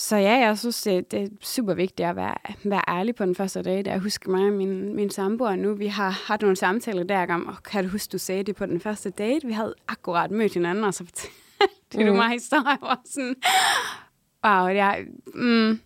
så 0.00 0.16
ja, 0.16 0.38
jeg 0.38 0.58
synes, 0.58 0.82
det, 0.82 1.10
det 1.10 1.22
er 1.22 1.28
super 1.40 1.74
vigtigt 1.74 2.08
at 2.08 2.16
være, 2.16 2.34
være 2.64 2.82
ærlig 2.88 3.14
på 3.14 3.24
den 3.24 3.34
første 3.34 3.62
date. 3.62 3.90
Jeg 3.90 3.98
husker 3.98 4.30
mig 4.30 4.46
og 4.46 4.52
min, 4.52 4.94
min 4.96 5.10
samboer 5.10 5.56
nu, 5.56 5.74
vi 5.74 5.86
har 5.86 6.10
haft 6.26 6.42
nogle 6.42 6.56
samtaler 6.56 7.02
der 7.02 7.34
om, 7.34 7.48
oh, 7.48 7.54
kan 7.64 7.84
du 7.84 7.90
huske, 7.90 8.12
du 8.12 8.18
sagde 8.18 8.42
det 8.42 8.56
på 8.56 8.66
den 8.66 8.80
første 8.80 9.10
date? 9.10 9.46
Vi 9.46 9.52
havde 9.52 9.74
akkurat 9.88 10.30
mødt 10.30 10.54
hinanden, 10.54 10.84
og 10.84 10.94
så 10.94 11.04
fortalte 11.04 11.34
du 11.92 12.12
Mm. 12.12 12.16
mig 12.16 12.28
historier, 12.28 12.78
hvor 12.78 13.00
sådan, 13.04 13.34
wow, 14.46 14.66
jeg, 14.66 15.04
mm, 15.34 15.80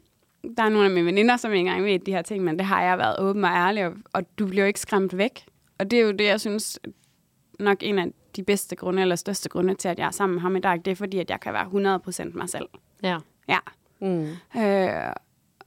der 0.57 0.62
er 0.62 0.69
nogle 0.69 0.85
af 0.85 0.90
mine 0.90 1.07
veninder, 1.07 1.37
som 1.37 1.52
ikke 1.52 1.61
engang 1.61 1.85
ved 1.85 1.99
de 1.99 2.12
her 2.12 2.23
ting, 2.23 2.45
men 2.45 2.59
det 2.59 2.66
har 2.66 2.83
jeg 2.83 2.99
været 2.99 3.19
åben 3.21 3.45
og 3.45 3.50
ærlig, 3.50 3.87
og, 3.87 3.92
og 4.12 4.38
du 4.38 4.47
bliver 4.47 4.64
jo 4.64 4.66
ikke 4.66 4.81
skræmt 4.81 5.19
væk. 5.19 5.45
Og 5.78 5.90
det 5.90 5.99
er 5.99 6.02
jo 6.02 6.12
det, 6.12 6.25
jeg 6.25 6.40
synes, 6.40 6.78
nok 7.59 7.78
en 7.81 7.99
af 7.99 8.07
de 8.37 8.42
bedste 8.42 8.76
grunde, 8.76 9.02
eller 9.02 9.16
største 9.16 9.49
grunde 9.49 9.75
til, 9.75 9.88
at 9.88 9.99
jeg 9.99 10.07
er 10.07 10.11
sammen 10.11 10.35
med 10.35 10.42
ham 10.42 10.57
i 10.57 10.61
dag, 10.61 10.81
det 10.85 10.90
er 10.90 10.95
fordi, 10.95 11.19
at 11.19 11.31
jeg 11.31 11.40
kan 11.40 11.52
være 11.52 11.99
100% 12.26 12.38
mig 12.38 12.49
selv. 12.49 12.66
Ja. 13.02 13.19
Ja. 13.49 13.59
Mm. 14.02 14.26
Øh, 14.61 15.12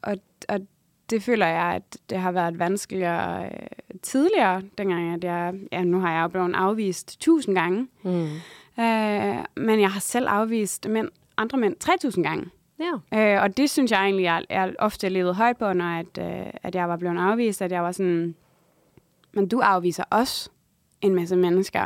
og, 0.01 0.17
og 0.49 0.59
det 1.09 1.23
føler 1.23 1.45
jeg, 1.45 1.63
at 1.75 1.97
det 2.09 2.17
har 2.17 2.31
været 2.31 2.59
vanskeligere 2.59 3.45
øh, 3.45 3.51
tidligere, 4.01 4.61
dengang 4.77 5.13
at 5.13 5.23
jeg, 5.23 5.53
ja, 5.71 5.83
nu 5.83 5.99
har 5.99 6.13
jeg 6.13 6.23
jo 6.23 6.27
blevet 6.27 6.55
afvist 6.55 7.19
tusind 7.21 7.55
gange, 7.55 7.87
Mm. 8.03 8.23
øh, 8.83 9.45
men 9.57 9.79
jeg 9.81 9.89
har 9.91 9.99
selv 9.99 10.27
afvist 10.29 10.87
mænd, 10.89 11.09
andre 11.37 11.57
mænd 11.57 11.75
3000 11.75 12.23
gange. 12.25 12.45
Ja. 13.11 13.35
Øh, 13.35 13.43
og 13.43 13.57
det 13.57 13.69
synes 13.69 13.91
jeg 13.91 14.03
egentlig, 14.03 14.23
jeg, 14.23 14.43
jeg 14.49 14.73
ofte 14.79 15.09
levet 15.09 15.35
højt 15.35 15.57
på, 15.57 15.73
når 15.73 15.85
at, 15.85 16.17
øh, 16.45 16.53
at 16.63 16.75
jeg 16.75 16.89
var 16.89 16.97
blevet 16.97 17.17
afvist, 17.19 17.61
at 17.61 17.71
jeg 17.71 17.83
var 17.83 17.91
sådan, 17.91 18.35
men 19.33 19.47
du 19.47 19.59
afviser 19.59 20.03
også 20.09 20.49
en 21.01 21.15
masse 21.15 21.35
mennesker. 21.35 21.85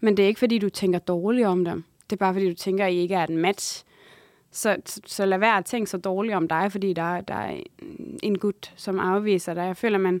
Men 0.00 0.16
det 0.16 0.22
er 0.22 0.26
ikke, 0.26 0.38
fordi 0.40 0.58
du 0.58 0.68
tænker 0.68 0.98
dårligt 0.98 1.46
om 1.46 1.64
dem. 1.64 1.84
Det 2.10 2.12
er 2.16 2.18
bare, 2.18 2.32
fordi 2.32 2.48
du 2.48 2.54
tænker, 2.54 2.84
at 2.86 2.92
I 2.92 2.96
ikke 2.96 3.14
er 3.14 3.24
et 3.24 3.30
match. 3.30 3.84
Så, 4.52 4.76
så, 5.06 5.26
lad 5.26 5.38
være 5.38 5.56
at 5.56 5.64
tænke 5.64 5.90
så 5.90 5.98
dårligt 5.98 6.34
om 6.34 6.48
dig, 6.48 6.72
fordi 6.72 6.92
der, 6.92 7.20
der 7.20 7.34
er 7.34 7.60
en 8.22 8.38
gut, 8.38 8.72
som 8.76 8.98
afviser 8.98 9.54
dig. 9.54 9.62
Jeg 9.62 9.76
føler, 9.76 9.98
man 9.98 10.20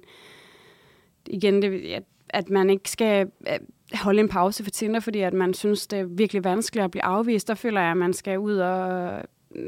igen, 1.26 1.62
det, 1.62 1.92
at, 1.92 2.02
at 2.28 2.50
man 2.50 2.70
ikke 2.70 2.90
skal 2.90 3.30
øh, 3.48 3.58
holde 3.94 4.20
en 4.20 4.28
pause 4.28 4.64
for 4.64 4.70
Tinder, 4.70 5.00
fordi 5.00 5.20
at 5.20 5.32
man 5.32 5.54
synes, 5.54 5.86
det 5.86 5.98
er 5.98 6.04
virkelig 6.04 6.44
vanskeligt 6.44 6.84
at 6.84 6.90
blive 6.90 7.04
afvist. 7.04 7.48
Der 7.48 7.54
føler 7.54 7.80
jeg, 7.80 7.90
at 7.90 7.96
man 7.96 8.12
skal 8.12 8.38
ud 8.38 8.56
og 8.56 9.22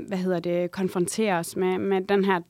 hvad 0.07 0.19
hedder 0.19 0.41
det, 0.41 0.71
konfronteres 0.71 1.57
med, 1.57 1.79
med 1.79 2.01
den 2.01 2.25
her 2.25 2.41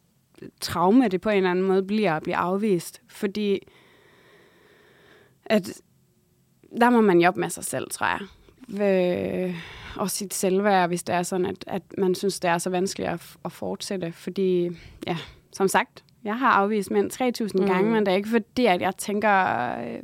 traume, 0.60 1.08
det 1.08 1.20
på 1.20 1.30
en 1.30 1.36
eller 1.36 1.50
anden 1.50 1.64
måde 1.64 1.82
bliver 1.82 2.14
at 2.14 2.22
blive 2.22 2.36
afvist. 2.36 3.02
Fordi 3.08 3.58
at 5.46 5.82
der 6.80 6.90
må 6.90 7.00
man 7.00 7.20
jobbe 7.20 7.40
med 7.40 7.50
sig 7.50 7.64
selv, 7.64 7.90
tror 7.90 8.06
jeg. 8.06 8.20
Øh, 9.48 9.56
og 9.96 10.10
sit 10.10 10.34
selvværd, 10.34 10.88
hvis 10.88 11.02
det 11.02 11.14
er 11.14 11.22
sådan, 11.22 11.46
at, 11.46 11.64
at 11.66 11.82
man 11.98 12.14
synes, 12.14 12.40
det 12.40 12.50
er 12.50 12.58
så 12.58 12.70
vanskeligt 12.70 13.10
at, 13.10 13.36
at 13.44 13.52
fortsætte. 13.52 14.12
Fordi, 14.12 14.70
ja, 15.06 15.16
som 15.52 15.68
sagt, 15.68 16.04
jeg 16.24 16.38
har 16.38 16.50
afvist 16.50 16.90
mænd 16.90 17.10
3.000 17.12 17.60
mm. 17.62 17.66
gange, 17.66 17.90
men 17.90 18.06
det 18.06 18.12
er 18.12 18.16
ikke 18.16 18.28
fordi, 18.28 18.66
at 18.66 18.80
jeg 18.80 18.96
tænker 18.96 19.44
øh, 19.78 19.98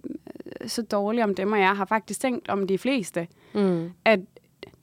så 0.68 0.82
dårligt 0.82 1.24
om 1.24 1.34
dem, 1.34 1.52
og 1.52 1.58
jeg 1.60 1.76
har 1.76 1.84
faktisk 1.84 2.20
tænkt 2.20 2.48
om 2.48 2.66
de 2.66 2.78
fleste, 2.78 3.26
Mm. 3.54 3.90
at 4.04 4.20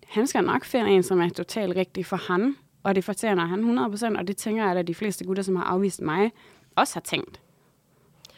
han 0.07 0.27
skal 0.27 0.43
nok 0.43 0.65
finde 0.65 0.89
en, 0.91 1.03
som 1.03 1.21
er 1.21 1.29
totalt 1.29 1.75
rigtig 1.75 2.05
for 2.05 2.33
han, 2.33 2.55
og 2.83 2.95
det 2.95 3.03
fortjener 3.03 3.45
han 3.45 3.77
100%, 3.79 4.19
og 4.19 4.27
det 4.27 4.37
tænker 4.37 4.67
jeg, 4.67 4.77
at 4.77 4.87
de 4.87 4.95
fleste 4.95 5.25
gutter, 5.25 5.43
som 5.43 5.55
har 5.55 5.63
afvist 5.63 6.01
mig, 6.01 6.31
også 6.75 6.95
har 6.95 7.01
tænkt. 7.01 7.41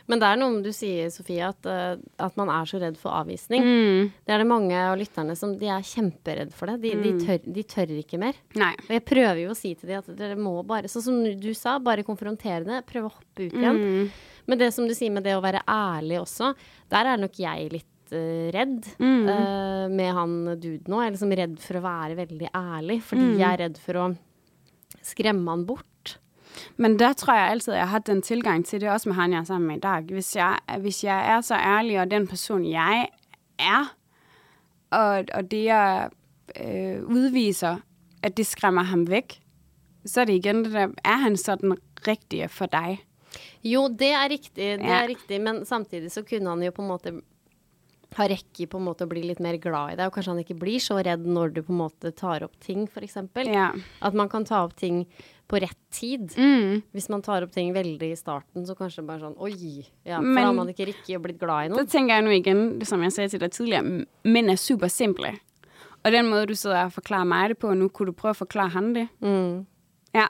Men 0.08 0.20
det 0.22 0.28
er 0.32 0.38
noe 0.40 0.62
du 0.64 0.70
sier, 0.72 1.10
Sofie, 1.12 1.44
at, 1.44 1.66
eh, 1.68 1.98
at 2.24 2.38
man 2.40 2.48
er 2.50 2.64
så 2.70 2.80
redd 2.80 2.96
for 2.98 3.12
avvisning. 3.12 3.60
Mm. 3.66 4.12
Det 4.26 4.34
er 4.34 4.38
det 4.40 4.48
mange 4.48 4.72
av 4.80 4.96
lytterne 4.98 5.36
som 5.36 5.58
de 5.60 5.68
er 5.68 5.84
kjemperedd 5.84 6.54
for 6.56 6.72
det. 6.72 6.78
De, 6.86 6.94
de, 7.04 7.12
tør, 7.26 7.42
de 7.44 7.64
tør 7.68 7.92
ikke 8.00 8.20
mer. 8.22 8.40
Nej. 8.56 8.76
Og 8.88 8.94
jeg 8.96 9.04
prøver 9.10 9.42
jo 9.44 9.52
å 9.52 9.58
si 9.60 9.74
til 9.76 9.90
dem 9.92 10.00
at 10.00 10.08
dere 10.16 10.38
må 10.40 10.54
bare, 10.68 10.88
sånn 10.88 11.04
som 11.10 11.20
du 11.44 11.50
sa, 11.54 11.76
bare 11.84 12.06
konfrontere 12.08 12.64
det. 12.64 12.80
Prøve 12.88 13.10
å 13.12 13.16
hoppe 13.18 13.50
ut 13.50 13.54
igjen. 13.60 13.82
Mm. 13.84 14.10
Men 14.48 14.58
det 14.64 14.72
som 14.74 14.88
du 14.88 14.94
sier 14.96 15.12
med 15.12 15.28
det 15.28 15.36
å 15.36 15.44
være 15.44 15.66
ærlig 15.68 16.22
også, 16.24 16.54
der 16.90 17.12
er 17.12 17.18
nok 17.20 17.36
jeg 17.44 17.68
litt 17.76 18.14
eh, 18.16 18.48
redd 18.56 18.86
Mm. 19.04 19.28
eh, 19.28 19.88
med 19.92 20.14
han 20.16 20.38
dude 20.56 20.88
nå. 20.88 21.02
Jeg 21.04 21.12
er 21.12 21.16
liksom 21.18 21.36
redd 21.36 21.60
for 21.60 21.82
å 21.82 21.84
være 21.84 22.16
veldig 22.16 22.54
ærlig, 22.56 23.02
fordi 23.04 23.26
Mm. 23.34 23.38
jeg 23.44 23.50
er 23.52 23.58
redd 23.66 23.78
for 23.84 23.94
å 24.00 24.08
skremme 25.04 25.52
han 25.52 25.66
bort. 25.68 25.86
Men 26.78 27.00
der 27.00 27.14
tror 27.14 27.34
jeg 27.34 27.48
altid, 27.50 27.74
at 27.74 27.80
jeg 27.80 27.90
har 27.90 28.00
den 28.00 28.22
tilgang 28.22 28.66
til 28.66 28.82
det, 28.82 28.90
også 28.90 29.10
med 29.10 29.16
han, 29.16 29.32
jeg 29.32 29.40
er 29.40 29.44
sammen 29.44 29.68
med 29.68 29.78
i 29.78 29.80
dag. 29.80 30.02
Hvis 30.02 30.36
jeg, 30.36 30.58
hvis 30.80 31.04
jeg 31.04 31.32
er 31.32 31.42
så 31.42 31.56
ærlig, 31.56 32.00
og 32.00 32.12
den 32.12 32.28
person, 32.28 32.66
jeg 32.66 33.08
er, 33.60 33.96
og, 34.92 35.26
og 35.34 35.52
det, 35.52 35.64
jeg 35.64 36.10
øh, 36.66 37.04
udviser, 37.04 37.78
at 38.24 38.38
det 38.38 38.46
skræmmer 38.46 38.84
ham 38.84 39.10
væk, 39.10 39.42
så 40.06 40.22
er 40.22 40.26
det 40.26 40.34
igen 40.34 40.66
det 40.66 40.74
der, 40.74 40.88
er 41.06 41.16
han 41.18 41.38
så 41.38 41.56
den 41.56 41.78
rigtige 42.08 42.48
for 42.50 42.66
dig? 42.66 43.04
Jo, 43.64 43.88
det 44.00 44.08
er 44.12 44.30
riktig, 44.30 44.56
det 44.56 44.64
Ja. 44.80 45.04
er 45.04 45.08
riktig, 45.08 45.42
men 45.42 45.66
samtidig 45.66 46.12
så 46.12 46.22
kunne 46.30 46.50
han 46.50 46.64
jo 46.64 46.72
på 46.72 46.82
en 46.82 46.88
måte 46.88 47.12
ha 48.16 48.28
rekke 48.28 48.68
på 48.70 48.78
en 48.80 48.86
måte 48.86 49.04
å 49.06 49.10
bli 49.10 49.22
litt 49.22 49.40
mer 49.44 49.58
glad 49.58 49.94
i 49.94 49.96
deg, 49.98 50.08
og 50.08 50.14
kanskje 50.16 50.32
han 50.34 50.40
ikke 50.44 50.58
blir 50.60 50.80
så 50.80 51.04
redd 51.04 51.26
når 51.28 51.54
du 51.54 51.62
på 51.62 51.74
en 51.74 51.78
måte 51.82 52.16
tar 52.16 52.44
opp 52.44 52.56
ting, 52.60 52.88
eksempel. 52.88 53.46
Ja. 53.52 53.72
At 54.02 54.14
man 54.14 54.30
kan 54.30 54.46
ta 54.46 54.64
opp 54.64 54.76
ting 54.76 55.06
på 55.48 55.60
rett 55.62 55.78
tid. 55.92 56.30
Mm. 56.36 56.84
Hvis 56.94 57.10
man 57.10 57.22
tar 57.22 57.44
opp 57.44 57.52
ting 57.52 57.74
veldig 57.74 58.12
i 58.12 58.16
starten, 58.16 58.66
så 58.66 58.76
kanskje 58.76 59.06
bare 59.06 59.20
sånn 59.20 59.38
oi, 59.40 59.86
ja, 60.06 60.18
for 60.18 60.24
Men- 60.24 60.36
da 60.36 60.46
har 60.48 60.54
man 60.54 60.68
ikke 60.68 60.88
rikket 60.88 61.16
og 61.16 61.24
blitt 61.24 61.40
glad 61.40 61.66
i 61.66 61.68
noen. 61.70 61.86
tænker 61.88 62.16
jeg 62.16 62.24
nu 62.24 62.32
igen, 62.32 62.86
som 62.86 63.02
jeg 63.04 63.12
sagde 63.12 63.30
til 63.30 63.40
dig 63.40 63.52
tidligere, 63.52 63.84
m- 63.84 64.06
mænd 64.26 64.50
er 64.52 64.56
super 64.58 64.88
simple. 64.88 65.40
Og 66.06 66.12
den 66.12 66.30
måde, 66.30 66.46
du 66.48 66.56
sidder 66.56 66.86
og 66.86 66.94
forklarer 66.94 67.26
mig 67.26 67.50
det 67.50 67.60
på 67.60 67.74
nu, 67.76 67.88
kunne 67.90 68.08
du 68.08 68.12
prøve 68.14 68.30
at 68.32 68.38
forklare 68.38 68.70
ham 68.70 68.94
det? 68.94 69.10
Mm. 69.22 69.66
Ja, 70.16 70.28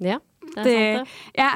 Ja, 0.00 0.18
det 0.56 0.56
er 0.56 0.62
det, 0.64 0.96
sant, 0.96 1.08
det. 1.08 1.08
ja, 1.38 1.50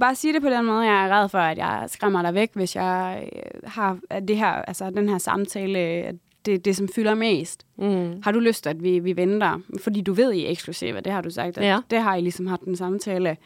bare 0.00 0.14
sige 0.14 0.32
det 0.32 0.42
på 0.42 0.48
den 0.48 0.64
måde. 0.64 0.80
Jeg 0.80 1.06
er 1.06 1.22
red 1.22 1.28
for, 1.28 1.38
at 1.38 1.58
jeg 1.58 1.84
skræmmer 1.86 2.22
dig 2.22 2.34
væk, 2.34 2.50
hvis 2.54 2.76
jeg 2.76 3.28
øh, 3.32 3.70
har 3.70 3.98
det 4.28 4.36
her, 4.36 4.48
altså 4.48 4.90
den 4.90 5.08
her 5.08 5.18
samtale, 5.18 5.78
at 5.78 6.14
det 6.46 6.64
det, 6.64 6.76
som 6.76 6.88
fylder 6.88 7.14
mest. 7.14 7.66
Mm. 7.76 8.22
Har 8.22 8.32
du 8.32 8.40
lyst, 8.40 8.66
at 8.66 8.82
vi, 8.82 8.98
vi 8.98 9.16
venter? 9.16 9.60
Fordi 9.80 10.00
du 10.00 10.12
ved, 10.12 10.32
I 10.32 10.44
er 10.44 10.50
eksklusive, 10.50 11.00
det 11.00 11.12
har 11.12 11.20
du 11.20 11.30
sagt. 11.30 11.58
At 11.58 11.64
Ja. 11.64 11.80
Det 11.90 12.02
har 12.02 12.16
I 12.16 12.20
ligesom 12.20 12.46
haft 12.46 12.62
en 12.62 12.76
samtale. 12.76 13.36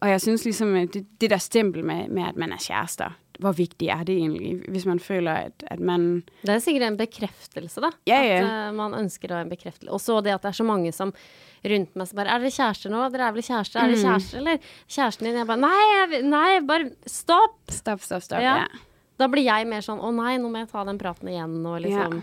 Og 0.00 0.10
jeg 0.10 0.20
synes 0.20 0.44
ligesom, 0.44 0.74
at 0.74 0.94
det, 0.94 1.06
det 1.20 1.30
der 1.30 1.36
stempel 1.36 1.84
med, 1.84 2.08
med, 2.08 2.22
at 2.22 2.36
man 2.36 2.52
er 2.52 2.56
kærester, 2.66 3.18
hvor 3.38 3.52
vigtigt 3.52 3.90
er 3.90 4.02
det 4.02 4.16
egentlig, 4.16 4.62
hvis 4.68 4.86
man 4.86 5.00
føler, 5.00 5.32
at, 5.32 5.52
at 5.66 5.80
man... 5.80 6.22
Det 6.42 6.50
er 6.50 6.58
sikkert 6.58 6.92
en 6.92 6.96
bekreftelse, 6.96 7.80
da. 7.80 7.86
Ja, 8.06 8.22
ja. 8.22 8.66
At 8.66 8.70
uh, 8.70 8.76
man 8.76 9.00
ønsker 9.00 9.40
en 9.40 9.48
bekreftelse. 9.48 9.92
Og 9.92 10.00
så 10.00 10.20
det 10.20 10.30
at 10.30 10.42
det 10.42 10.48
er 10.48 10.52
så 10.52 10.64
mange 10.64 10.92
som 10.92 11.14
rundt 11.64 11.94
meg 11.98 12.10
som 12.10 12.20
bare 12.20 12.34
Er 12.34 12.44
dere 12.44 12.54
kjærester 12.54 12.92
nå? 12.92 13.04
Dere 13.14 13.28
er 13.28 13.36
vel 13.36 13.46
kjærester? 13.46 13.80
Er 13.82 13.92
dere 13.92 14.02
kjærester, 14.02 14.42
eller? 14.42 14.68
Kjæresten 14.86 15.28
din? 15.28 15.40
Jeg 15.40 15.48
bare 15.50 15.62
Nei, 15.64 15.86
jeg, 15.92 16.22
nei 16.28 16.50
bare 16.68 16.92
stopp! 17.06 17.58
Stop, 17.72 18.04
stop, 18.04 18.22
stop. 18.26 18.42
Ja. 18.44 18.64
Ja. 18.64 18.84
Da 19.18 19.28
blir 19.30 19.46
jeg 19.46 19.66
mer 19.70 19.84
sånn 19.84 20.00
Å 20.02 20.12
nei, 20.14 20.36
nå 20.38 20.50
må 20.52 20.62
jeg 20.62 20.70
ta 20.72 20.84
den 20.88 21.00
praten 21.00 21.30
igjen, 21.32 21.58
og 21.66 21.80
liksom 21.84 22.20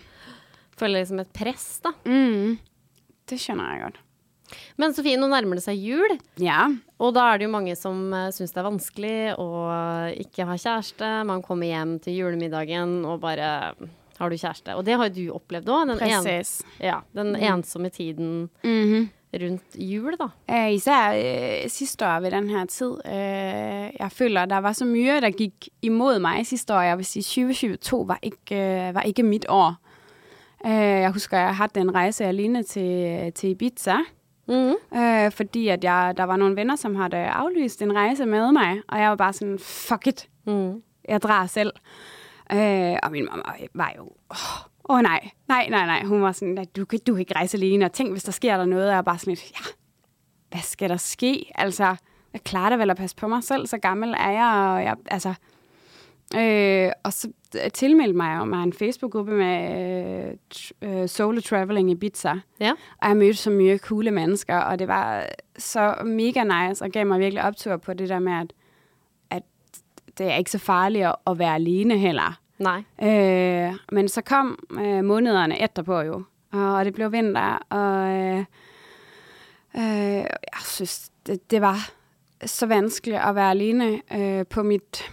Føler 0.75 1.01
liksom 1.01 1.21
et 1.23 1.31
press, 1.31 1.67
da. 1.85 1.93
Mm, 2.03 2.57
det 3.31 3.37
skjønner 3.39 3.69
jeg 3.71 3.83
godt. 3.85 4.01
Men 4.75 4.93
Sofie, 4.93 5.17
nå 5.19 5.29
nærmer 5.31 5.55
det 5.57 5.63
seg 5.65 5.79
jul. 5.79 6.17
Ja. 6.41 6.65
Og 7.01 7.13
da 7.15 7.29
er 7.31 7.39
det 7.39 7.47
jo 7.47 7.53
mange 7.53 7.75
som 7.79 8.01
uh, 8.13 8.27
syns 8.35 8.53
det 8.53 8.59
er 8.61 8.67
vanskelig 8.67 9.19
å 9.41 9.47
ikke 10.25 10.47
ha 10.49 10.57
kjæreste. 10.59 11.11
Man 11.31 11.43
kommer 11.45 11.71
hjem 11.71 11.95
til 12.03 12.19
julemiddagen 12.19 12.97
og 13.07 13.21
bare 13.23 13.49
Har 14.19 14.31
du 14.31 14.35
kjæreste? 14.35 14.75
Og 14.75 14.85
det 14.87 14.95
har 14.99 15.09
jo 15.09 15.15
du 15.15 15.35
opplevd 15.35 15.71
òg. 15.71 15.93
Den, 15.93 16.03
en, 16.07 16.43
ja, 16.83 17.01
den 17.15 17.35
ensomme 17.35 17.91
tiden 17.91 18.49
Mm-hmm. 18.63 19.09
Rundt 19.41 19.63
jul, 19.75 20.15
da. 20.17 20.53
Øh, 20.55 20.71
især 20.73 21.11
øh, 21.63 21.69
sidste 21.69 22.05
år 22.05 22.19
ved 22.19 22.31
den 22.31 22.49
her 22.49 22.65
tid. 22.65 22.91
Øh, 23.05 23.13
jeg 23.99 24.07
føler, 24.11 24.45
der 24.45 24.57
var 24.57 24.73
så 24.73 24.85
mye, 24.85 25.21
der 25.21 25.29
gik 25.31 25.69
imod 25.81 26.19
mig 26.19 26.45
sidste 26.45 26.73
år. 26.73 26.81
Jeg 26.81 26.97
vil 26.97 27.05
sige, 27.05 27.23
2022 27.23 28.07
var 28.07 28.19
ikke, 28.21 28.55
øh, 28.87 28.95
var 28.95 29.01
ikke 29.01 29.23
mit 29.23 29.45
år. 29.49 29.75
Øh, 30.65 30.71
jeg 30.71 31.11
husker, 31.11 31.37
jeg 31.37 31.55
havde 31.55 31.79
en 31.79 31.95
rejse 31.95 32.25
alene 32.25 32.63
til, 32.63 33.31
til 33.35 33.49
Ibiza. 33.49 33.95
Mhm. 34.47 34.75
Øh, 34.97 35.31
fordi 35.31 35.67
at 35.67 35.83
jeg, 35.83 36.13
der 36.17 36.23
var 36.23 36.35
nogle 36.37 36.55
venner, 36.55 36.75
som 36.75 36.95
havde 36.95 37.15
aflyst 37.15 37.81
en 37.81 37.95
rejse 37.95 38.25
med 38.25 38.51
mig. 38.51 38.81
Og 38.87 38.99
jeg 38.99 39.09
var 39.09 39.15
bare 39.15 39.33
sådan, 39.33 39.59
fuck 39.59 40.07
it, 40.07 40.29
Mm. 40.47 40.81
jeg 41.09 41.21
drar 41.21 41.45
selv. 41.45 41.71
Øh, 42.53 42.95
og 43.03 43.11
min 43.11 43.25
mamma 43.25 43.43
var 43.73 43.93
jo, 43.97 44.03
åh 44.31 44.74
oh, 44.89 45.01
nej, 45.01 45.29
nej, 45.47 45.69
nej, 45.69 45.85
nej. 45.85 46.03
Hun 46.03 46.21
var 46.21 46.31
sådan, 46.31 46.57
at 46.57 46.75
du, 46.75 46.85
kan- 46.85 46.99
du 47.07 47.13
kan 47.13 47.19
ikke 47.19 47.35
rejse 47.35 47.57
alene, 47.57 47.85
og 47.85 47.91
tænk, 47.91 48.11
hvis 48.11 48.23
der 48.23 48.31
sker 48.31 48.57
der 48.57 48.65
noget. 48.65 48.85
Og 48.85 48.91
jeg 48.91 48.97
er 48.97 49.01
bare 49.01 49.17
sådan 49.17 49.31
lidt, 49.31 49.51
ja, 49.51 49.65
hvad 50.51 50.61
skal 50.61 50.89
der 50.89 50.97
ske? 50.97 51.51
Altså, 51.55 51.95
jeg 52.33 52.43
klarer 52.43 52.69
det 52.69 52.79
vel 52.79 52.89
at 52.89 52.97
passe 52.97 53.15
på 53.15 53.27
mig 53.27 53.43
selv, 53.43 53.67
så 53.67 53.77
gammel 53.77 54.09
er 54.17 54.29
jeg, 54.31 54.71
og 54.75 54.83
jeg, 54.83 54.95
altså... 55.11 55.33
Øh, 56.37 56.91
og 57.03 57.13
så 57.13 57.31
tilmeldte 57.73 58.17
mig 58.17 58.39
om 58.39 58.53
en 58.53 58.73
Facebook-gruppe 58.73 59.31
med 59.31 60.37
øh, 60.81 61.01
øh, 61.01 61.09
solo 61.09 61.41
traveling 61.41 61.89
i 61.89 61.93
Ibiza. 61.93 62.33
Ja. 62.59 62.71
Og 63.01 63.07
jeg 63.09 63.17
mødte 63.17 63.33
så 63.33 63.49
mye 63.49 63.77
coole 63.77 64.11
mennesker, 64.11 64.57
og 64.57 64.79
det 64.79 64.87
var 64.87 65.25
så 65.57 65.95
mega 66.05 66.43
nice, 66.43 66.85
og 66.85 66.89
gav 66.91 67.05
mig 67.07 67.19
virkelig 67.19 67.43
optur 67.43 67.77
på 67.77 67.93
det 67.93 68.09
der 68.09 68.19
med, 68.19 68.33
at, 68.33 68.53
at 69.29 69.43
det 70.17 70.31
er 70.31 70.35
ikke 70.35 70.51
så 70.51 70.57
farligt 70.59 71.07
at 71.27 71.39
være 71.39 71.55
alene 71.55 71.97
heller. 71.97 72.39
Nei. 72.57 72.83
Øh, 73.01 73.73
men 73.91 74.07
så 74.07 74.21
kom 74.21 74.59
øh, 74.71 75.03
månederne 75.03 75.63
etterpå 75.63 75.99
jo, 76.01 76.23
og 76.51 76.85
det 76.85 76.93
blev 76.93 77.11
vinter, 77.11 77.57
og 77.69 78.09
øh, 78.09 78.39
øh, 79.77 80.23
jeg 80.23 80.61
synes, 80.63 81.09
det, 81.27 81.51
det 81.51 81.61
var 81.61 81.91
så 82.45 82.65
vanskeligt 82.65 83.17
at 83.17 83.35
være 83.35 83.49
alene 83.49 84.01
øh, 84.13 84.45
på 84.45 84.63
mit... 84.63 85.11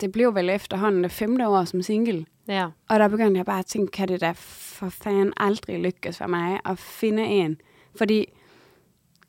Det 0.00 0.12
blev 0.12 0.34
vel 0.34 0.50
efterhånden 0.50 1.02
det 1.02 1.12
femte 1.12 1.48
år 1.48 1.64
som 1.64 1.82
single. 1.82 2.26
Ja. 2.48 2.66
Og 2.88 2.98
der 2.98 3.08
begyndte 3.08 3.38
jeg 3.38 3.46
bare 3.46 3.58
at 3.58 3.66
tænke, 3.66 3.90
kan 3.90 4.08
det 4.08 4.20
da 4.20 4.32
for 4.36 4.88
fanden 4.88 5.32
aldrig 5.36 5.80
lykkes 5.80 6.18
for 6.18 6.26
mig 6.26 6.60
at 6.64 6.78
finde 6.78 7.24
en? 7.24 7.60
Fordi 7.98 8.32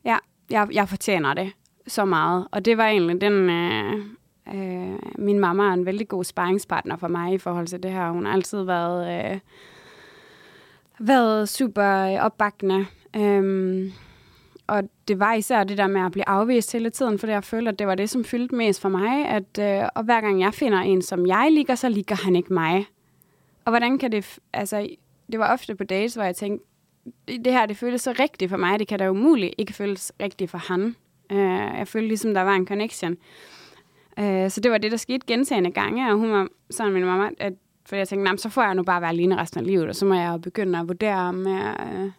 ja, 0.06 0.18
jeg, 0.50 0.68
jeg 0.72 0.90
fortjener 0.90 1.34
det 1.34 1.52
så 1.88 2.06
meget. 2.06 2.48
Og 2.52 2.66
det 2.66 2.78
var 2.78 2.88
egentlig 2.88 3.22
den... 3.22 3.50
Øh, 3.50 4.06
øh, 4.54 5.00
min 5.18 5.40
mamma 5.40 5.64
er 5.64 5.74
en 5.74 5.86
vældig 5.86 6.08
god 6.08 6.24
sparringspartner 6.24 6.98
for 6.98 7.08
mig 7.08 7.34
i 7.34 7.38
forhold 7.38 7.68
til 7.68 7.84
det 7.84 7.92
her. 7.92 8.12
Hun 8.12 8.26
har 8.26 8.34
altid 8.34 8.64
været, 8.64 9.32
øh, 9.34 9.40
været 11.00 11.50
super 11.50 12.20
opbakkende. 12.20 12.86
Øhm, 13.16 13.92
og 14.68 14.84
det 15.08 15.20
var 15.20 15.34
især 15.34 15.64
det 15.64 15.78
der 15.78 15.88
med 15.88 16.02
at 16.02 16.12
blive 16.12 16.30
afvist 16.30 16.72
hele 16.72 16.90
tiden, 16.90 17.20
for 17.20 17.28
jeg 17.28 17.44
følte, 17.44 17.70
at 17.70 17.80
det 17.80 17.88
var 17.88 17.96
det, 17.96 18.10
som 18.10 18.24
fyldte 18.24 18.56
mest 18.56 18.82
for 18.82 18.90
mig. 18.90 19.28
At, 19.28 19.60
øh, 19.60 19.90
og 19.96 20.04
hver 20.04 20.22
gang 20.22 20.42
jeg 20.42 20.54
finder 20.54 20.80
en, 20.80 21.02
som 21.02 21.26
jeg 21.26 21.50
ligger, 21.52 21.76
så 21.76 21.90
ligger 21.90 22.16
han 22.16 22.36
ikke 22.36 22.54
mig. 22.54 22.86
Og 23.66 23.72
hvordan 23.72 23.98
kan 23.98 24.12
det... 24.12 24.40
Altså, 24.54 24.88
det 25.32 25.40
var 25.40 25.54
ofte 25.54 25.76
på 25.76 25.84
dates, 25.84 26.14
hvor 26.14 26.24
jeg 26.24 26.36
tænkte, 26.36 26.66
det 27.28 27.54
her, 27.54 27.66
det 27.66 27.78
føles 27.78 28.02
så 28.02 28.16
rigtigt 28.20 28.50
for 28.50 28.58
mig. 28.58 28.80
Det 28.80 28.88
kan 28.88 29.00
da 29.00 29.10
umuligt 29.10 29.54
ikke 29.58 29.74
føles 29.74 30.12
rigtigt 30.22 30.52
for 30.52 30.58
han. 30.58 30.96
Øh, 31.32 31.78
jeg 31.78 31.88
følte 31.88 32.08
ligesom, 32.08 32.34
der 32.34 32.42
var 32.42 32.56
en 32.56 32.68
connection. 32.68 33.18
Øh, 34.20 34.50
så 34.50 34.62
det 34.62 34.72
var 34.72 34.78
det, 34.78 34.92
der 34.92 34.98
skete 34.98 35.28
gentagende 35.28 35.72
gange, 35.72 36.12
og 36.12 36.18
hun 36.18 36.32
var 36.32 36.48
sådan 36.70 36.94
min 36.94 37.06
mamma, 37.06 37.30
at, 37.38 37.54
for 37.86 37.96
jeg 37.96 38.08
tænkte, 38.08 38.38
så 38.38 38.50
får 38.50 38.62
jeg 38.64 38.76
nu 38.76 38.84
bare 38.84 39.02
være 39.02 39.10
alene 39.10 39.38
resten 39.38 39.60
af 39.60 39.66
livet, 39.66 39.88
og 39.90 39.96
så 39.96 40.06
må 40.06 40.14
jeg 40.14 40.32
jo 40.32 40.38
begynde 40.38 40.80
at 40.80 40.88
vurdere, 40.88 41.18
om 41.18 41.48
jeg, 41.48 41.76
øh, 41.94 42.12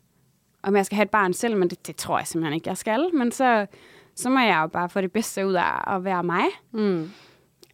om 0.63 0.77
jeg 0.77 0.87
skal 0.87 0.97
have 0.97 1.05
et 1.05 1.11
barn 1.11 1.33
selv, 1.33 1.57
men 1.57 1.71
det, 1.71 1.87
det 1.87 1.97
tror 1.97 2.19
jeg 2.19 2.27
simpelthen 2.27 2.55
ikke, 2.55 2.69
jeg 2.69 2.77
skal. 2.77 3.11
Men 3.15 3.33
så, 3.33 3.67
så 4.15 4.31
må 4.31 4.41
jeg 4.41 4.59
jo 4.63 4.67
bare 4.67 4.89
få 4.89 5.01
det 5.01 5.13
bedste 5.13 5.47
ud 5.47 5.53
af 5.53 5.95
at 5.97 6.05
være 6.05 6.23
mig. 6.23 6.45
Mm. 6.73 7.11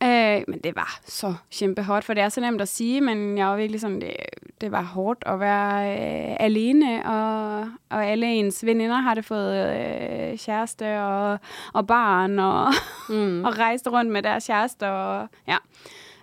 Øh, 0.03 0.43
men 0.49 0.61
det 0.65 0.77
var 0.77 1.01
så 1.05 1.35
kæmpe 1.53 1.83
hårdt, 1.83 2.05
for 2.05 2.15
det 2.15 2.23
er 2.23 2.29
så 2.29 2.41
nemt 2.41 2.61
at 2.61 2.69
sige, 2.69 3.01
men 3.01 3.39
jeg 3.39 3.47
var 3.47 3.57
virkelig 3.57 3.81
sådan, 3.81 4.01
det, 4.01 4.17
det 4.61 4.73
var 4.73 4.83
hårdt 4.83 5.23
at 5.27 5.41
være 5.41 5.91
øh, 5.91 6.37
alene, 6.41 7.07
og, 7.07 7.61
og 7.91 8.07
alle 8.07 8.27
ens 8.27 8.65
veninder 8.65 8.97
har 8.97 9.15
det 9.15 9.25
fået 9.25 9.77
øh, 9.77 10.39
kæreste 10.39 11.01
og, 11.01 11.39
og 11.73 11.87
barn, 11.87 12.39
og, 12.39 12.73
mm. 13.09 13.45
og 13.47 13.59
rejste 13.59 13.91
rundt 13.91 14.13
med 14.13 14.23
deres 14.23 14.47
kæreste. 14.47 14.91
Og, 14.91 15.29
ja. 15.49 15.57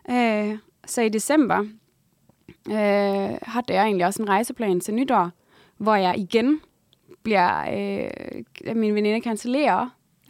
øh, 0.09 0.57
så 0.85 1.01
i 1.01 1.09
december 1.09 1.59
øh, 2.69 3.37
havde 3.41 3.65
jeg 3.67 3.83
egentlig 3.83 4.05
også 4.05 4.21
en 4.21 4.29
rejseplan 4.29 4.79
til 4.79 4.93
nytår, 4.93 5.29
hvor 5.77 5.95
jeg 5.95 6.17
igen 6.17 6.61
bliver, 7.23 7.61
øh, 7.61 8.75
min 8.75 8.95
veninde 8.95 9.21
kancellerer. 9.21 9.81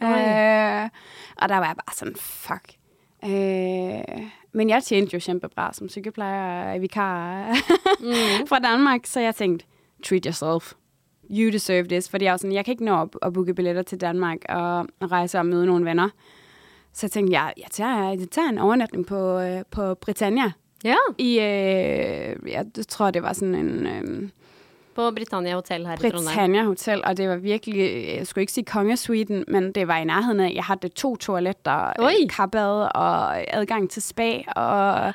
Øh, 0.02 0.88
og 1.36 1.48
der 1.48 1.56
var 1.56 1.66
jeg 1.66 1.76
bare 1.76 1.94
sådan, 1.94 2.16
fuck. 2.16 2.79
Øh, 3.24 4.22
men 4.52 4.70
jeg 4.70 4.82
tjente 4.82 5.14
jo 5.14 5.20
kæmpebra 5.26 5.72
som 5.72 5.88
sygeplejer 5.88 6.74
og 6.74 6.80
vikar 6.82 7.46
mm. 8.00 8.46
fra 8.50 8.58
Danmark, 8.58 9.00
så 9.06 9.20
jeg 9.20 9.34
tænkte, 9.34 9.66
treat 10.04 10.24
yourself. 10.24 10.72
You 11.30 11.50
deserve 11.52 11.88
this. 11.88 12.08
Fordi 12.08 12.24
jeg 12.24 12.30
var 12.30 12.36
sådan, 12.36 12.52
jeg 12.52 12.64
kan 12.64 12.72
ikke 12.72 12.84
nå 12.84 13.02
at, 13.02 13.08
at 13.22 13.32
booke 13.32 13.54
billetter 13.54 13.82
til 13.82 14.00
Danmark 14.00 14.38
og 14.48 14.86
rejse 15.02 15.38
og 15.38 15.46
møde 15.46 15.66
nogle 15.66 15.84
venner. 15.84 16.08
Så 16.92 17.06
jeg 17.06 17.10
tænkte, 17.10 17.32
jeg, 17.32 17.52
jeg, 17.56 17.66
tager, 17.70 18.08
jeg 18.08 18.30
tager 18.30 18.48
en 18.48 18.58
overnatning 18.58 19.06
på, 19.06 19.38
øh, 19.38 19.62
på 19.70 19.94
Britannia. 19.94 20.52
Ja. 20.84 20.96
I, 21.18 21.30
øh, 21.34 22.50
jeg 22.52 22.66
tror, 22.88 23.10
det 23.10 23.22
var 23.22 23.32
sådan 23.32 23.54
en... 23.54 23.86
Øh, 23.86 24.28
På 24.94 25.10
Britannia 25.10 25.54
Hotel 25.54 25.86
her 25.86 25.94
i 25.94 25.96
Trondheim. 25.96 26.24
Britannia 26.24 26.64
Hotel, 26.64 27.04
og 27.04 27.16
det 27.16 27.28
var 27.28 27.36
virkelig, 27.36 28.06
jeg 28.16 28.26
skulle 28.26 28.42
ikke 28.42 28.52
sige 28.52 28.64
kongesuiten, 28.64 29.44
men 29.48 29.72
det 29.72 29.88
var 29.88 29.96
i 29.96 30.04
nærheden 30.04 30.40
af, 30.40 30.52
jeg 30.54 30.64
havde 30.64 30.88
to 30.88 31.16
toiletter, 31.16 31.92
øh, 32.00 32.28
karbad 32.30 32.88
og 32.94 33.36
adgang 33.56 33.90
til 33.90 34.02
spa, 34.02 34.38
og, 34.56 35.12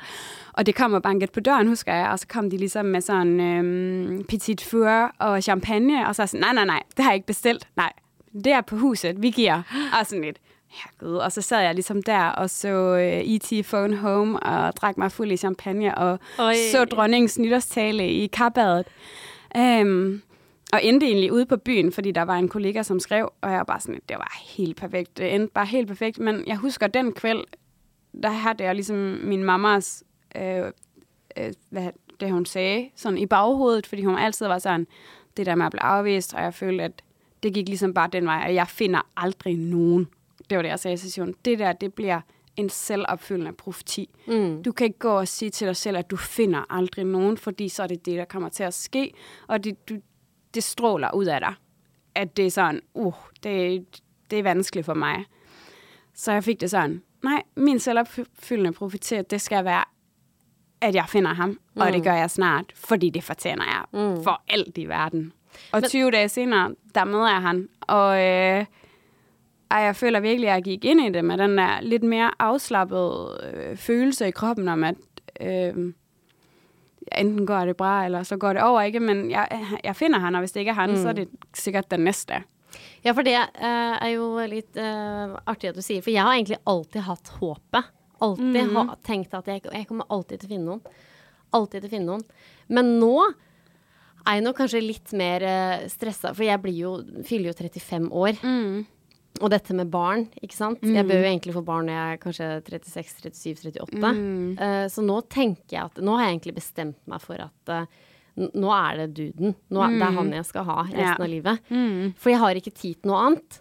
og 0.52 0.66
det 0.66 0.74
kom 0.74 0.92
og 0.92 1.02
banket 1.02 1.32
på 1.32 1.40
døren, 1.40 1.68
husker 1.68 1.94
jeg, 1.94 2.08
og 2.08 2.18
så 2.18 2.26
kom 2.28 2.50
de 2.50 2.56
ligesom 2.56 2.86
med 2.86 3.00
sådan 3.00 3.40
øhm, 3.40 4.24
petit 4.24 4.64
four 4.64 5.12
og 5.18 5.42
champagne, 5.42 6.08
og 6.08 6.14
så 6.14 6.26
sådan, 6.26 6.40
nej, 6.40 6.52
nej, 6.52 6.64
nej, 6.64 6.82
det 6.96 7.04
har 7.04 7.10
jeg 7.10 7.16
ikke 7.16 7.26
bestilt, 7.26 7.68
nej, 7.76 7.92
det 8.34 8.52
er 8.52 8.60
på 8.60 8.76
huset, 8.76 9.22
vi 9.22 9.30
giver, 9.30 9.62
og 10.00 10.06
sådan 10.06 10.24
lidt, 10.24 10.38
ja 10.72 11.06
gud, 11.06 11.16
og 11.16 11.32
så 11.32 11.42
sad 11.42 11.60
jeg 11.60 11.74
ligesom 11.74 12.02
der 12.02 12.24
og 12.28 12.50
så 12.50 12.68
øh, 12.68 13.34
E.T. 13.34 13.66
Phone 13.66 13.96
Home 13.96 14.40
og 14.40 14.76
drak 14.76 14.96
mig 14.98 15.12
fuld 15.12 15.32
i 15.32 15.36
champagne 15.36 15.98
og 15.98 16.18
Oj. 16.38 16.54
så 16.72 16.84
dronningens 16.84 17.38
nytårstale 17.38 18.08
i 18.08 18.26
karbadet. 18.26 18.86
Øhm, 19.56 20.22
og 20.72 20.84
endte 20.84 21.06
egentlig 21.06 21.32
ude 21.32 21.46
på 21.46 21.56
byen, 21.56 21.92
fordi 21.92 22.10
der 22.10 22.22
var 22.22 22.36
en 22.36 22.48
kollega, 22.48 22.82
som 22.82 23.00
skrev, 23.00 23.32
og 23.40 23.50
jeg 23.50 23.58
var 23.58 23.64
bare 23.64 23.80
sådan, 23.80 24.00
det 24.08 24.16
var 24.16 24.40
helt 24.44 24.76
perfekt. 24.76 25.18
Det 25.18 25.34
endte 25.34 25.52
bare 25.52 25.66
helt 25.66 25.88
perfekt, 25.88 26.18
men 26.18 26.44
jeg 26.46 26.56
husker 26.56 26.86
den 26.86 27.12
kvæld, 27.12 27.44
der 28.22 28.30
havde 28.30 28.64
jeg 28.64 28.74
ligesom 28.74 28.96
min 29.22 29.44
mammas, 29.44 30.04
øh, 30.36 30.64
øh, 31.38 31.52
hvad 31.70 31.88
det 32.20 32.30
hun 32.30 32.46
sagde, 32.46 32.90
sådan 32.94 33.18
i 33.18 33.26
baghovedet, 33.26 33.86
fordi 33.86 34.04
hun 34.04 34.18
altid 34.18 34.46
var 34.46 34.58
sådan, 34.58 34.86
det 35.36 35.46
der 35.46 35.54
med 35.54 35.66
at 35.66 35.72
blive 35.72 35.82
afvist, 35.82 36.34
og 36.34 36.42
jeg 36.42 36.54
følte, 36.54 36.84
at 36.84 37.02
det 37.42 37.54
gik 37.54 37.68
ligesom 37.68 37.94
bare 37.94 38.08
den 38.12 38.26
vej, 38.26 38.44
at 38.48 38.54
jeg 38.54 38.68
finder 38.68 39.00
aldrig 39.16 39.56
nogen. 39.56 40.08
Det 40.50 40.56
var 40.56 40.62
det, 40.62 40.68
jeg 40.68 40.78
sagde 40.78 40.94
i 40.94 40.96
sessionen. 40.96 41.34
Det 41.44 41.58
der, 41.58 41.72
det 41.72 41.94
bliver 41.94 42.20
en 42.56 42.68
selvopfyldende 42.68 43.52
profeti. 43.52 44.10
Mm. 44.26 44.62
Du 44.62 44.72
kan 44.72 44.86
ikke 44.86 44.98
gå 44.98 45.10
og 45.10 45.28
sige 45.28 45.50
til 45.50 45.66
dig 45.66 45.76
selv, 45.76 45.96
at 45.96 46.10
du 46.10 46.16
finder 46.16 46.64
aldrig 46.70 47.04
nogen, 47.04 47.36
fordi 47.36 47.68
så 47.68 47.82
er 47.82 47.86
det 47.86 48.06
det, 48.06 48.18
der 48.18 48.24
kommer 48.24 48.48
til 48.48 48.62
at 48.62 48.74
ske, 48.74 49.12
og 49.46 49.64
det, 49.64 49.88
du, 49.88 49.96
det 50.54 50.64
stråler 50.64 51.14
ud 51.14 51.24
af 51.24 51.40
dig. 51.40 51.54
At 52.14 52.36
det 52.36 52.46
er 52.46 52.50
sådan, 52.50 52.80
uh, 52.94 53.14
det, 53.42 53.86
det 54.30 54.38
er 54.38 54.42
vanskeligt 54.42 54.86
for 54.86 54.94
mig. 54.94 55.24
Så 56.14 56.32
jeg 56.32 56.44
fik 56.44 56.60
det 56.60 56.70
sådan, 56.70 57.02
nej, 57.22 57.42
min 57.56 57.78
selvopfyldende 57.78 58.72
profeti, 58.72 59.22
det 59.30 59.40
skal 59.40 59.64
være, 59.64 59.84
at 60.80 60.94
jeg 60.94 61.04
finder 61.08 61.34
ham, 61.34 61.48
mm. 61.48 61.80
og 61.80 61.92
det 61.92 62.04
gør 62.04 62.14
jeg 62.14 62.30
snart, 62.30 62.64
fordi 62.74 63.10
det 63.10 63.24
fortjener 63.24 63.64
jeg 63.64 63.84
mm. 63.92 64.24
for 64.24 64.42
alt 64.48 64.78
i 64.78 64.86
verden. 64.86 65.32
Og 65.72 65.84
20 65.84 66.10
dage 66.10 66.28
senere, 66.28 66.74
der 66.94 67.04
møder 67.04 67.28
jeg 67.28 67.42
han, 67.42 67.68
og, 67.80 68.22
øh, 68.22 68.64
ej, 69.70 69.78
jeg 69.78 69.96
føler 69.96 70.20
virkelig, 70.20 70.48
at 70.48 70.54
jeg 70.54 70.64
gik 70.64 70.84
ind 70.84 71.00
i 71.00 71.10
det 71.10 71.24
med 71.24 71.38
den 71.38 71.58
der 71.58 71.80
lidt 71.82 72.02
mere 72.02 72.30
afslappede 72.38 73.38
øh, 73.52 73.76
følelse 73.76 74.28
i 74.28 74.30
kroppen 74.30 74.68
om, 74.68 74.84
at 74.84 74.96
øh, 75.40 75.92
enten 77.12 77.46
går 77.46 77.64
det 77.64 77.76
bra, 77.76 78.04
eller 78.04 78.22
så 78.22 78.36
går 78.36 78.52
det 78.52 78.62
over, 78.62 78.80
ikke? 78.82 79.00
Men 79.00 79.30
jeg, 79.30 79.48
jeg 79.84 79.96
finder 79.96 80.18
han, 80.18 80.34
og 80.34 80.40
hvis 80.40 80.52
det 80.52 80.60
ikke 80.60 80.70
er 80.70 80.80
han, 80.80 80.90
mm. 80.90 80.96
så 80.96 81.08
er 81.08 81.12
det 81.12 81.28
sikkert 81.54 81.90
den 81.90 82.00
næste. 82.00 82.42
Ja, 83.04 83.12
for 83.12 83.22
det 83.22 83.36
uh, 83.38 83.96
er 84.02 84.10
jo 84.10 84.30
litt 84.50 84.76
uh, 84.76 85.36
artig 85.46 85.70
at 85.70 85.76
du 85.78 85.82
sier, 85.84 86.02
for 86.02 86.10
jeg 86.10 86.24
har 86.26 86.34
egentlig 86.34 86.58
alltid 86.66 87.06
hatt 87.06 87.28
håpet. 87.40 87.92
Alltid 88.20 88.56
Mm. 88.56 88.76
ha, 88.76 88.96
tenkt 89.04 89.34
at 89.34 89.46
jeg, 89.46 89.62
jeg 89.72 89.86
kommer 89.86 90.08
alltid 90.10 90.40
til 90.40 90.48
å 90.48 90.52
finne 90.54 90.70
noen. 90.70 91.02
Alltid 91.54 91.82
til 91.82 91.88
å 91.88 91.92
finne 91.92 92.06
noen. 92.10 92.24
Men 92.68 92.96
nå 93.00 93.14
er 94.26 94.38
jeg 94.38 94.44
nok 94.46 94.56
kanskje 94.58 94.82
litt 94.82 95.12
mer 95.12 95.44
uh, 95.46 95.86
stressa, 95.92 96.34
for 96.34 96.44
jeg 96.44 96.62
blir 96.64 96.78
jo, 96.80 96.92
fyller 97.28 97.52
jo 97.52 97.58
35 97.60 98.08
år. 98.10 98.40
Mm. 98.42 98.86
Og 99.40 99.50
dette 99.50 99.74
med 99.74 99.90
barn, 99.90 100.26
ikke 100.42 100.56
sant. 100.56 100.80
Jeg 100.82 101.04
bør 101.06 101.20
jo 101.20 101.28
egentlig 101.28 101.52
få 101.54 101.64
barn 101.64 101.86
når 101.86 101.96
jeg 101.96 102.12
er 102.14 102.20
kanskje 102.22 102.48
36, 102.64 103.34
37, 103.34 103.80
38. 103.84 104.12
Mm. 104.16 104.58
Eh, 104.58 104.86
så 104.88 105.02
nå 105.04 105.20
tenker 105.28 105.76
jeg 105.76 105.84
at 105.84 105.96
Nå 106.02 106.16
har 106.16 106.26
jeg 106.28 106.38
egentlig 106.38 106.54
bestemt 106.56 106.96
meg 107.06 107.20
for 107.20 107.34
at 107.44 107.72
n- 108.36 108.50
nå 108.54 108.68
er 108.72 108.96
det 109.06 109.14
duden. 109.16 109.54
Er, 109.72 109.88
Det 109.96 110.02
er 110.08 110.16
han 110.18 110.32
jeg 110.32 110.44
skal 110.44 110.64
ha 110.64 110.82
resten 110.84 111.00
Ja. 111.00 111.14
av 111.18 111.28
livet. 111.28 111.60
Mm. 111.70 112.14
For 112.16 112.30
jeg 112.30 112.38
har 112.38 112.54
ikke 112.54 112.74
tid 112.74 113.02
til 113.02 113.10
noe 113.10 113.20
annet. 113.26 113.60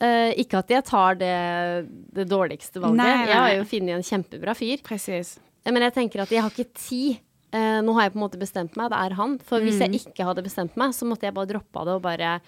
Eh, 0.00 0.34
ikke 0.44 0.58
at 0.58 0.68
jeg 0.68 0.84
tar 0.84 1.14
det, 1.14 1.88
det 2.14 2.28
dårligste 2.28 2.80
valget. 2.80 2.96
Nei, 2.96 3.16
nei, 3.16 3.26
Jeg 3.28 3.36
har 3.36 3.54
jo 3.56 3.64
funnet 3.64 3.96
en 3.96 4.02
kjempebra 4.02 4.54
fyr. 4.56 4.82
Præcis. 4.82 5.38
Eh, 5.64 5.72
Men 5.72 5.82
jeg 5.82 5.94
tenker 5.94 6.20
at 6.22 6.28
jeg 6.30 6.40
har 6.42 6.50
ikke 6.50 6.72
tid. 6.74 7.18
Eh, 7.52 7.80
nå 7.82 7.92
har 7.94 8.02
jeg 8.08 8.12
på 8.12 8.20
en 8.22 8.28
måte 8.28 8.38
bestemt 8.38 8.76
meg, 8.76 8.90
det 8.90 8.98
er 9.00 9.14
han. 9.16 9.38
For 9.38 9.58
hvis 9.60 9.76
Mm. 9.80 9.92
jeg 9.92 10.00
ikke 10.06 10.24
hadde 10.24 10.44
bestemt 10.44 10.76
meg, 10.76 10.90
så 10.94 11.04
måtte 11.04 11.22
jeg 11.26 11.34
bare 11.34 11.46
droppe 11.46 11.84
det 11.84 11.94
og 11.96 12.02
bare 12.02 12.40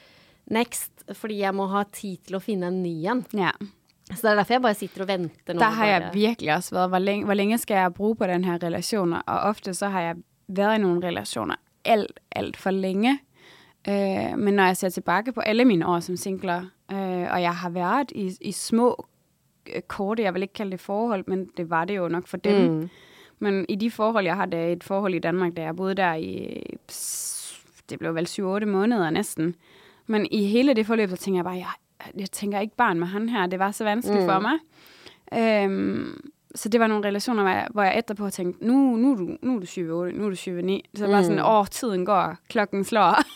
next. 0.53 0.91
Fordi 1.19 1.41
jeg 1.43 1.55
må 1.55 1.67
ha 1.73 1.83
tid 1.93 2.21
til 2.29 2.39
å 2.39 2.43
finne 2.43 2.69
en 2.71 2.83
ny 2.85 2.93
en. 3.11 3.25
Ja. 3.37 3.51
Så 4.13 4.21
det 4.23 4.31
er 4.33 4.41
derfor 4.43 4.55
jeg 4.55 4.63
bare 4.63 4.79
sitter 4.79 5.05
og 5.05 5.09
venter 5.09 5.57
nå. 5.57 5.61
Der 5.63 5.77
har 5.79 5.87
jeg 5.87 6.11
virkelig 6.15 6.55
også 6.55 6.75
været, 6.75 6.89
hvor 6.93 6.99
længe, 6.99 7.25
hvor 7.25 7.35
længe 7.35 7.59
skal 7.59 7.81
jeg 7.81 7.95
bruge 7.95 8.17
på 8.17 8.27
den 8.29 8.45
her 8.45 8.59
relation? 8.63 9.13
Og 9.13 9.39
ofte 9.51 9.75
så 9.75 9.89
har 9.89 10.01
jeg 10.01 10.17
været 10.49 10.79
i 10.79 10.83
nogle 10.83 11.07
relationer 11.07 11.57
alt, 11.85 12.21
alt 12.31 12.57
for 12.57 12.71
længe. 12.71 13.19
Øh, 13.89 14.39
men 14.39 14.55
når 14.55 14.65
jeg 14.65 14.77
ser 14.77 14.89
tilbage 14.89 15.33
på 15.33 15.41
alle 15.41 15.65
mine 15.65 15.87
år 15.87 16.01
som 16.01 16.17
singler, 16.17 16.61
øh, 16.93 17.33
og 17.33 17.43
jeg 17.43 17.55
har 17.55 17.71
været 17.71 18.13
i, 18.15 18.37
i 18.41 18.53
små, 18.53 19.07
øh, 19.77 19.83
korte, 19.83 20.23
jeg 20.23 20.35
vil 20.35 20.43
ikke 20.43 20.55
kalde 20.55 20.73
det 20.73 20.81
forhold, 20.81 21.25
men 21.27 21.51
det 21.57 21.71
var 21.71 21.85
det 21.85 21.97
jo 21.97 22.09
nok 22.09 22.27
for 22.27 22.37
dem. 22.37 22.71
Mm. 22.71 22.91
Men 23.39 23.67
i 23.69 23.75
de 23.75 23.91
forhold, 23.91 24.25
jeg 24.25 24.37
havde 24.37 24.73
et 24.73 24.85
forhold 24.85 25.15
i 25.15 25.19
Danmark, 25.19 25.57
da 25.57 25.63
jeg 25.63 25.77
boede 25.77 25.95
der 25.95 26.15
i, 26.15 26.63
det 27.91 27.99
blev 27.99 28.15
vel 28.15 28.27
7-8 28.27 28.65
måneder 28.65 29.11
næsten. 29.11 29.55
Men 30.13 30.27
i 30.31 30.45
hele 30.51 30.77
det 30.77 30.87
forløb, 30.89 31.15
så 31.15 31.17
tænker 31.17 31.39
jeg 31.39 31.49
bare, 31.49 31.63
jeg, 31.63 32.21
jeg 32.21 32.31
tænker 32.31 32.61
ikke 32.61 32.77
barn 32.77 33.01
med 33.01 33.07
han 33.15 33.29
her. 33.33 33.47
Det 33.47 33.59
var 33.59 33.71
så 33.73 33.85
vanskeligt 33.89 34.23
mm. 34.23 34.29
for 34.29 34.41
mig. 34.41 34.59
Øhm, 35.33 36.33
så 36.55 36.69
det 36.69 36.81
var 36.81 36.87
nogle 36.87 37.07
relationer, 37.09 37.43
hvor 37.43 37.53
jeg, 37.53 37.69
hvor 37.73 37.83
jeg 37.83 37.99
etterpå 37.99 38.31
tænkte, 38.31 38.67
nu, 38.67 38.97
nu, 38.97 39.15
du, 39.17 39.37
nu 39.43 39.57
er 39.57 39.61
du 39.61 39.67
7-8, 39.67 40.17
nu 40.19 40.27
er 40.27 40.35
du 40.35 40.37
7-9. 40.37 40.81
Så 40.95 41.05
det 41.07 41.13
var 41.13 41.23
sådan, 41.23 41.41
åh, 41.41 41.67
tiden 41.67 42.05
går, 42.05 42.37
klokken 42.49 42.85
slår. 42.85 43.23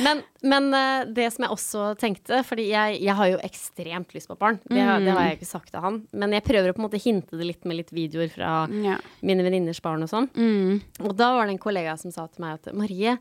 Men, 0.00 0.22
men 0.40 0.74
eh, 0.74 1.02
det 1.12 1.26
som 1.34 1.44
jeg 1.44 1.52
også 1.52 1.80
tenkte, 2.00 2.38
fordi 2.48 2.70
jeg, 2.70 2.96
jeg 3.04 3.16
har 3.18 3.26
jo 3.28 3.40
ekstremt 3.44 4.14
lyst 4.16 4.30
på 4.30 4.38
barn. 4.40 4.56
Det, 4.70 4.80
har- 4.80 5.02
det 5.04 5.12
har 5.12 5.26
jeg 5.26 5.36
ikke 5.36 5.48
sagt 5.50 5.68
til 5.68 5.84
han. 5.84 5.98
Men 6.16 6.32
jeg 6.32 6.44
prøver 6.46 6.72
å 6.72 6.76
på 6.76 6.80
en 6.80 6.86
måte 6.86 7.00
hinte 7.02 7.36
det 7.36 7.44
litt 7.44 7.68
med 7.68 7.76
litt 7.76 7.92
videoer 7.92 8.32
fra 8.32 8.54
ja. 8.72 8.96
mine 9.20 9.44
venninners 9.44 9.82
barn 9.84 10.06
og 10.06 10.08
sånn. 10.08 10.30
Mm. 10.32 10.80
Og 11.04 11.12
da 11.18 11.34
var 11.36 11.46
det 11.46 11.58
en 11.58 11.62
kollega 11.62 11.98
som 12.00 12.14
sa 12.14 12.24
til 12.24 12.46
meg 12.46 12.56
at 12.56 12.72
Marie, 12.78 13.18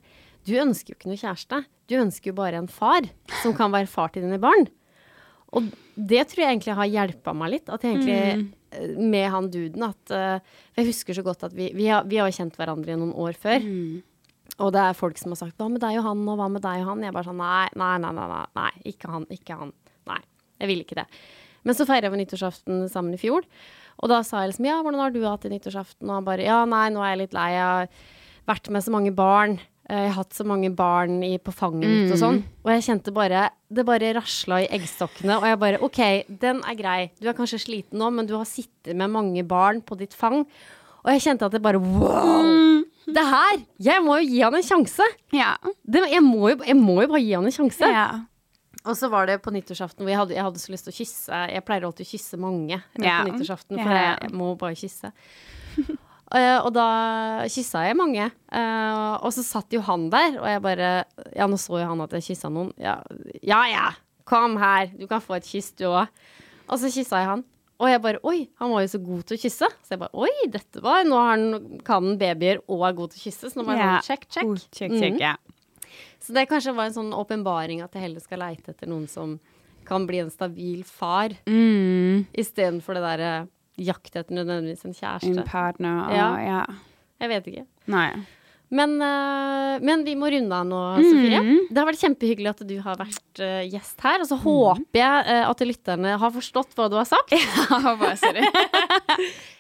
du 0.48 0.54
ønsker 0.62 0.94
jo 0.94 1.00
ikke 1.00 1.12
noe 1.12 1.22
kjæreste. 1.22 1.64
Du 1.92 1.98
ønsker 2.00 2.32
jo 2.32 2.38
bare 2.38 2.62
en 2.62 2.70
far 2.72 3.08
som 3.42 3.56
kan 3.58 3.74
være 3.74 3.90
far 3.92 4.14
til 4.14 4.26
dine 4.26 4.40
barn. 4.42 4.70
Og 5.52 5.68
det 5.96 6.30
tror 6.32 6.46
jeg 6.46 6.54
egentlig 6.56 6.78
har 6.78 6.92
hjelpa 6.94 7.34
meg 7.36 7.58
litt. 7.58 7.70
At 7.70 7.84
egentlig, 7.84 8.52
eh, 8.72 8.96
med 8.98 9.28
han 9.34 9.50
duden, 9.52 9.84
at 9.84 10.08
For 10.08 10.80
jeg 10.80 10.88
husker 10.94 11.14
så 11.18 11.24
godt 11.24 11.44
at 11.44 11.54
vi, 11.54 11.74
vi, 11.76 11.90
har, 11.92 12.08
vi 12.08 12.22
har 12.22 12.32
kjent 12.32 12.56
hverandre 12.56 12.94
i 12.94 13.00
noen 13.00 13.12
år 13.14 13.36
før. 13.36 13.60
Og 14.60 14.72
det 14.76 14.82
er 14.84 14.98
folk 14.98 15.18
som 15.18 15.32
har 15.32 15.40
sagt 15.40 15.58
'hva 15.58 15.70
med 15.72 15.82
deg 15.82 15.98
og 16.00 16.06
han', 16.06 16.28
og 16.28 16.38
'hva 16.38 16.50
med 16.52 16.62
deg 16.62 16.82
og 16.82 16.88
han'? 16.88 17.04
Jeg 17.04 17.14
bare 17.14 17.30
sånn 17.30 17.38
nei, 17.38 17.70
nei, 17.76 17.98
nei, 17.98 18.12
nei, 18.12 18.46
nei 18.56 18.72
ikke 18.86 19.10
han, 19.10 19.26
ikke 19.32 19.58
han. 19.58 19.74
Nei, 20.08 20.22
jeg 20.60 20.68
vil 20.68 20.84
ikke 20.84 21.00
det. 21.02 21.08
Men 21.64 21.76
så 21.76 21.86
feira 21.86 22.10
vi 22.10 22.18
nyttårsaften 22.18 22.90
sammen 22.90 23.14
i 23.14 23.22
fjor, 23.22 23.46
og 24.02 24.10
da 24.10 24.22
sa 24.24 24.42
jeg 24.42 24.52
liksom 24.52 24.66
'ja, 24.66 24.82
hvordan 24.82 25.00
har 25.00 25.12
du 25.12 25.24
hatt 25.24 25.42
det 25.42 25.52
nyttårsaften?' 25.52 26.10
Og 26.10 26.16
han 26.16 26.26
bare 26.26 26.44
'ja, 26.44 26.66
nei, 26.66 26.90
nå 26.90 27.00
er 27.02 27.16
jeg 27.16 27.18
litt 27.20 27.34
lei, 27.34 27.50
jeg 27.52 27.62
har 27.62 27.90
vært 28.48 28.70
med 28.70 28.84
så 28.84 28.92
mange 28.92 29.16
barn'. 29.16 29.60
Eh, 29.92 30.02
Jeg 30.06 30.12
har 30.14 30.18
hatt 30.24 30.34
så 30.40 30.46
mange 30.48 30.72
barn 30.76 31.20
i, 31.28 31.36
på 31.38 31.52
fanget 31.54 31.86
mitt 31.92 32.14
og 32.16 32.20
sånn. 32.22 32.40
Og 32.64 32.72
jeg 32.74 32.86
kjente 32.88 33.14
bare 33.14 33.50
Det 33.72 33.84
bare 33.88 34.14
rasla 34.18 34.62
i 34.64 34.70
eggstokkene. 34.80 35.38
Og 35.42 35.46
jeg 35.52 35.60
bare 35.62 35.82
OK, 35.86 36.00
den 36.42 36.64
er 36.64 36.76
grei. 36.80 37.00
Du 37.22 37.28
er 37.30 37.36
kanskje 37.38 37.60
sliten 37.68 38.00
nå, 38.00 38.10
men 38.16 38.26
du 38.30 38.34
har 38.40 38.48
sittet 38.50 38.96
med 38.96 39.12
mange 39.14 39.44
barn 39.48 39.84
på 39.84 40.00
ditt 40.00 40.16
fang. 40.18 40.46
Og 41.04 41.10
jeg 41.16 41.22
kjente 41.28 41.46
at 41.48 41.52
det 41.56 41.62
bare 41.66 41.80
Wow! 41.82 42.84
Det 43.12 43.24
her! 43.28 43.62
Jeg 43.82 44.04
må 44.06 44.20
jo 44.22 44.28
gi 44.30 44.42
han 44.46 44.56
en 44.56 44.64
sjanse! 44.64 45.06
Ja. 45.36 45.56
Det, 45.84 46.04
jeg, 46.12 46.22
må 46.24 46.52
jo, 46.52 46.60
jeg 46.68 46.78
må 46.78 47.00
jo 47.02 47.08
bare 47.12 47.24
gi 47.24 47.34
han 47.36 47.48
en 47.50 47.56
sjanse. 47.56 47.88
ja. 47.92 48.10
Og 48.82 48.96
så 48.98 49.12
var 49.14 49.28
det 49.30 49.36
på 49.46 49.52
nyttårsaften 49.54 50.02
hvor 50.02 50.10
jeg 50.10 50.18
hadde, 50.18 50.34
jeg 50.34 50.42
hadde 50.48 50.58
så 50.62 50.72
lyst 50.74 50.88
til 50.88 50.94
å 50.94 50.96
kysse. 50.98 51.42
Jeg 51.54 51.62
pleier 51.68 51.84
alltid 51.86 52.08
å 52.08 52.10
kysse 52.16 52.38
mange 52.42 52.80
Ja. 52.98 53.20
på 53.22 53.28
nyttårsaften, 53.30 53.78
for 53.78 53.94
jeg 53.94 54.32
må 54.34 54.48
bare 54.58 54.74
kysse. 54.80 55.12
Eh, 56.34 56.58
og 56.64 56.72
da 56.74 57.44
kyssa 57.52 57.82
jeg 57.90 57.98
mange. 58.00 58.30
Eh, 58.52 59.18
og 59.22 59.34
så 59.36 59.44
satt 59.44 59.74
jo 59.76 59.82
han 59.84 60.10
der, 60.10 60.38
og 60.40 60.48
jeg 60.48 60.62
bare 60.64 60.92
Ja, 61.36 61.48
nå 61.52 61.58
så 61.60 61.80
jo 61.82 61.88
han 61.90 62.02
at 62.06 62.12
jeg 62.16 62.24
kyssa 62.32 62.50
noen. 62.50 62.72
Ja, 62.80 63.02
ja, 63.44 63.64
ja, 63.68 63.88
kom 64.26 64.56
her, 64.62 64.88
du 64.98 65.08
kan 65.12 65.20
få 65.24 65.36
et 65.36 65.44
kyss, 65.50 65.74
du 65.76 65.86
òg. 65.90 66.08
Og 66.70 66.80
så 66.80 66.88
kyssa 66.94 67.20
jeg 67.20 67.28
han. 67.28 67.44
Og 67.82 67.90
jeg 67.90 68.02
bare 68.04 68.20
Oi, 68.24 68.48
han 68.62 68.70
var 68.72 68.82
jo 68.86 68.92
så 68.94 69.00
god 69.04 69.24
til 69.26 69.38
å 69.38 69.42
kysse. 69.42 69.68
Så 69.84 69.90
jeg 69.96 70.00
bare 70.00 70.14
Oi, 70.24 70.30
dette 70.54 70.82
var 70.86 71.04
Nå 71.04 71.18
har 71.18 71.32
han, 71.34 71.80
kan 71.84 72.04
han 72.06 72.18
babyer 72.22 72.60
og 72.70 72.84
er 72.88 72.94
god 72.94 73.12
til 73.12 73.20
å 73.20 73.24
kysse. 73.26 73.50
Så 73.52 73.58
nå 73.60 73.66
var 73.66 73.80
sånn 73.82 74.06
check, 74.06 74.28
check. 74.30 74.46
Uh, 74.46 74.56
check, 74.72 74.92
check, 74.94 75.14
Mhm. 75.16 75.20
ja. 75.20 75.36
Så 76.22 76.32
det 76.38 76.48
kanskje 76.48 76.76
var 76.78 76.86
en 76.86 76.94
sånn 76.94 77.12
åpenbaring 77.18 77.82
at 77.84 77.92
jeg 77.98 78.04
heller 78.04 78.22
skal 78.22 78.40
leite 78.40 78.70
etter 78.70 78.88
noen 78.88 79.08
som 79.10 79.40
kan 79.84 80.06
bli 80.08 80.20
en 80.22 80.30
stabil 80.30 80.84
far, 80.86 81.30
Mm. 81.50 82.28
istedenfor 82.38 82.94
det 82.94 83.02
derre 83.04 83.48
jakt 83.78 84.16
etter 84.16 84.34
nødvendigvis 84.36 84.86
en 84.86 84.92
En 84.92 85.00
kjæreste. 85.00 85.46
partner, 85.46 86.06
og 86.08 86.14
Ja. 86.16 86.38
ja. 86.46 86.66
Jeg 87.22 87.30
vet 87.30 87.46
ikke. 87.48 87.66
Nej. 87.88 88.26
Men, 88.74 89.02
eh, 89.02 89.80
men 89.84 90.06
vi 90.06 90.16
må 90.16 90.30
runde 90.32 90.52
av 90.56 90.66
nå, 90.66 90.98
Mm. 90.98 91.04
Sofie. 91.04 91.68
Det 91.70 91.78
har 91.78 91.86
vært 91.92 92.00
kjempehyggelig 92.02 92.50
at 92.50 92.68
du 92.68 92.80
har 92.82 92.96
vært 92.96 93.40
eh, 93.40 93.68
gjest 93.70 94.00
her. 94.00 94.20
Og 94.22 94.28
så 94.28 94.38
Mm. 94.38 94.44
håper 94.48 94.96
jeg 94.96 95.26
eh, 95.28 95.50
at 95.50 95.60
lytterne 95.60 96.18
har 96.18 96.32
forstått 96.32 96.74
hva 96.76 96.90
du 96.90 96.96
har 96.96 97.04
sagt. 97.06 97.32
Håber 97.70 98.12
også 98.16 98.32
det. 98.34 98.48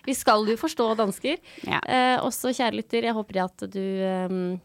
Vi 0.06 0.14
skal 0.14 0.46
jo 0.48 0.56
forstå 0.56 0.96
dansker. 0.98 1.38
Ja. 1.68 1.80
Også, 2.24 2.50
kjære 2.56 2.74
lytter, 2.80 3.04
jeg 3.04 3.14
håper 3.14 3.44
at 3.44 3.58
du 3.70 3.80
eh, 4.02 4.58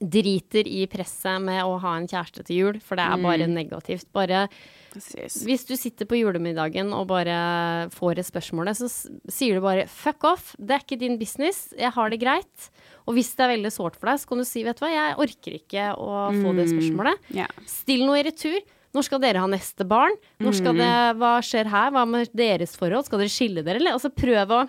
driter 0.00 0.64
i 0.66 0.86
presset 0.86 1.42
med 1.42 1.62
å 1.64 1.78
ha 1.82 1.96
en 1.98 2.06
kjæreste 2.08 2.44
til 2.46 2.56
jul, 2.56 2.80
for 2.80 2.96
det 2.96 3.04
er 3.04 3.18
bare 3.20 3.46
Mm. 3.46 3.54
negativt. 3.58 4.06
Bare 4.14 4.48
Præcis. 4.90 5.38
Hvis 5.46 5.64
du 5.68 5.76
sitter 5.78 6.08
på 6.10 6.18
julemiddagen 6.18 6.90
og 6.96 7.06
bare 7.10 7.88
får 7.94 8.18
et 8.18 8.26
spørsmål, 8.26 8.72
så 8.74 8.88
sier 9.30 9.54
du 9.54 9.64
bare 9.64 9.86
'fuck 9.86 10.26
off', 10.26 10.54
det 10.58 10.74
er 10.74 10.82
ikke 10.82 10.98
din 10.98 11.18
business, 11.18 11.72
jeg 11.78 11.92
har 11.94 12.10
det 12.10 12.20
greit. 12.20 12.70
Og 13.06 13.14
hvis 13.14 13.34
det 13.36 13.44
er 13.44 13.54
veldig 13.56 13.72
sårt 13.72 13.96
for 13.96 14.10
deg, 14.10 14.18
så 14.18 14.26
kan 14.26 14.38
du 14.38 14.44
si 14.44 14.64
'vet 14.64 14.76
du 14.76 14.84
hva, 14.84 14.90
jeg 14.90 15.16
orker 15.16 15.52
ikke 15.54 15.94
å 15.96 16.34
få 16.34 16.54
det 16.56 16.68
spørsmålet'. 16.68 17.18
Ja. 17.30 17.46
Still 17.66 18.06
noe 18.06 18.18
i 18.18 18.26
retur. 18.26 18.60
Når 18.92 19.04
skal 19.06 19.20
dere 19.20 19.38
ha 19.38 19.46
neste 19.46 19.86
barn? 19.86 20.16
Når 20.40 20.52
skal 20.52 20.74
det, 20.74 21.16
hva 21.16 21.38
skjer 21.40 21.68
her? 21.70 21.92
Hva 21.94 22.04
med 22.08 22.28
deres 22.34 22.74
forhold? 22.76 23.04
Skal 23.06 23.20
dere 23.20 23.30
skille 23.30 23.62
dere, 23.62 23.78
eller? 23.78 23.92
Altså 23.92 24.10
prøv 24.10 24.50
å 24.50 24.68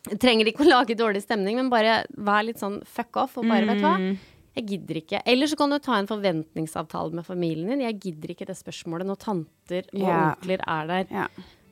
Trenger 0.00 0.48
ikke 0.48 0.64
å 0.64 0.70
lage 0.70 0.96
dårlig 0.96 1.20
stemning, 1.20 1.56
men 1.56 1.68
bare 1.68 2.06
vær 2.16 2.42
litt 2.42 2.56
sånn 2.56 2.82
fuck 2.88 3.18
off 3.20 3.36
og 3.36 3.44
bare, 3.44 3.66
vet 3.68 3.76
du 3.76 3.84
hva. 3.84 4.16
Jeg 4.60 4.66
gidder 4.68 5.00
ikke. 5.00 5.22
Eller 5.26 5.46
så 5.50 5.56
kan 5.58 5.70
du 5.72 5.78
ta 5.82 5.96
en 5.98 6.06
forventningsavtale 6.10 7.12
med 7.16 7.24
familien 7.26 7.72
din. 7.72 7.80
Jeg 7.86 7.98
gidder 8.00 8.34
ikke 8.34 8.46
det 8.46 8.56
spørsmålet 8.58 9.08
når 9.08 9.18
tanter 9.24 9.88
og 9.94 10.00
Ja. 10.04 10.34
onkler 10.34 10.60
er 10.66 10.86
der. 10.86 11.06
Ja. 11.10 11.26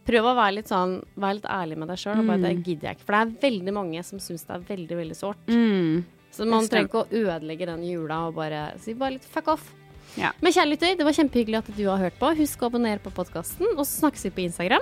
Prøv 0.08 0.24
å 0.24 0.34
være 0.34 0.54
litt 0.56 0.68
sånn, 0.70 1.02
vær 1.20 1.34
litt 1.36 1.44
ærlig 1.44 1.76
med 1.76 1.88
deg 1.88 1.98
sjøl. 2.00 2.22
Mm. 2.24 2.42
Det 2.42 2.52
gidder 2.64 2.88
jeg 2.88 2.96
ikke. 2.96 3.04
For 3.04 3.12
det 3.12 3.20
er 3.20 3.50
veldig 3.50 3.74
mange 3.76 4.02
som 4.04 4.18
syns 4.18 4.46
det 4.48 4.54
er 4.56 4.64
veldig, 4.76 4.96
veldig 4.96 5.16
sårt. 5.18 5.46
Mm. 5.52 6.04
Så 6.32 6.46
man 6.48 6.64
trenger 6.68 6.88
ikke 6.88 7.04
å 7.04 7.10
ødelegge 7.12 7.66
den 7.66 7.82
jula 7.84 8.26
og 8.28 8.34
bare 8.36 8.78
si 8.80 8.94
bare 8.94 9.12
litt 9.16 9.24
fuck 9.24 9.48
off. 9.48 9.74
Ja. 10.16 10.32
Men 10.40 10.52
kjære 10.52 10.70
lytter, 10.70 10.96
det 10.96 11.04
var 11.04 11.12
kjempehyggelig 11.12 11.58
at 11.58 11.76
du 11.76 11.84
har 11.88 11.98
hørt 11.98 12.18
på. 12.18 12.30
Husk 12.36 12.60
å 12.64 12.70
abonnere 12.70 13.00
på 13.04 13.12
podkasten, 13.12 13.66
og 13.76 13.84
så 13.84 14.08
snakkes 14.08 14.24
vi 14.24 14.30
på 14.30 14.44
Instagram. 14.48 14.80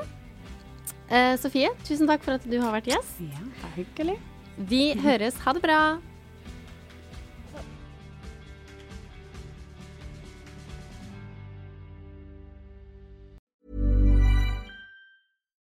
Eh, 1.11 1.37
Sofie, 1.38 1.71
tusen 1.87 2.07
takk 2.07 2.23
for 2.23 2.35
at 2.38 2.47
du 2.49 2.61
har 2.61 2.73
vært 2.73 2.87
gjest. 2.92 3.19
Ja, 3.21 3.42
det 3.42 3.66
er 3.66 3.75
hyggelig. 3.85 4.19
Vi 4.59 4.95
høres. 4.95 5.35
Ha 5.45 5.53
det 5.53 5.62
bra. 5.62 5.99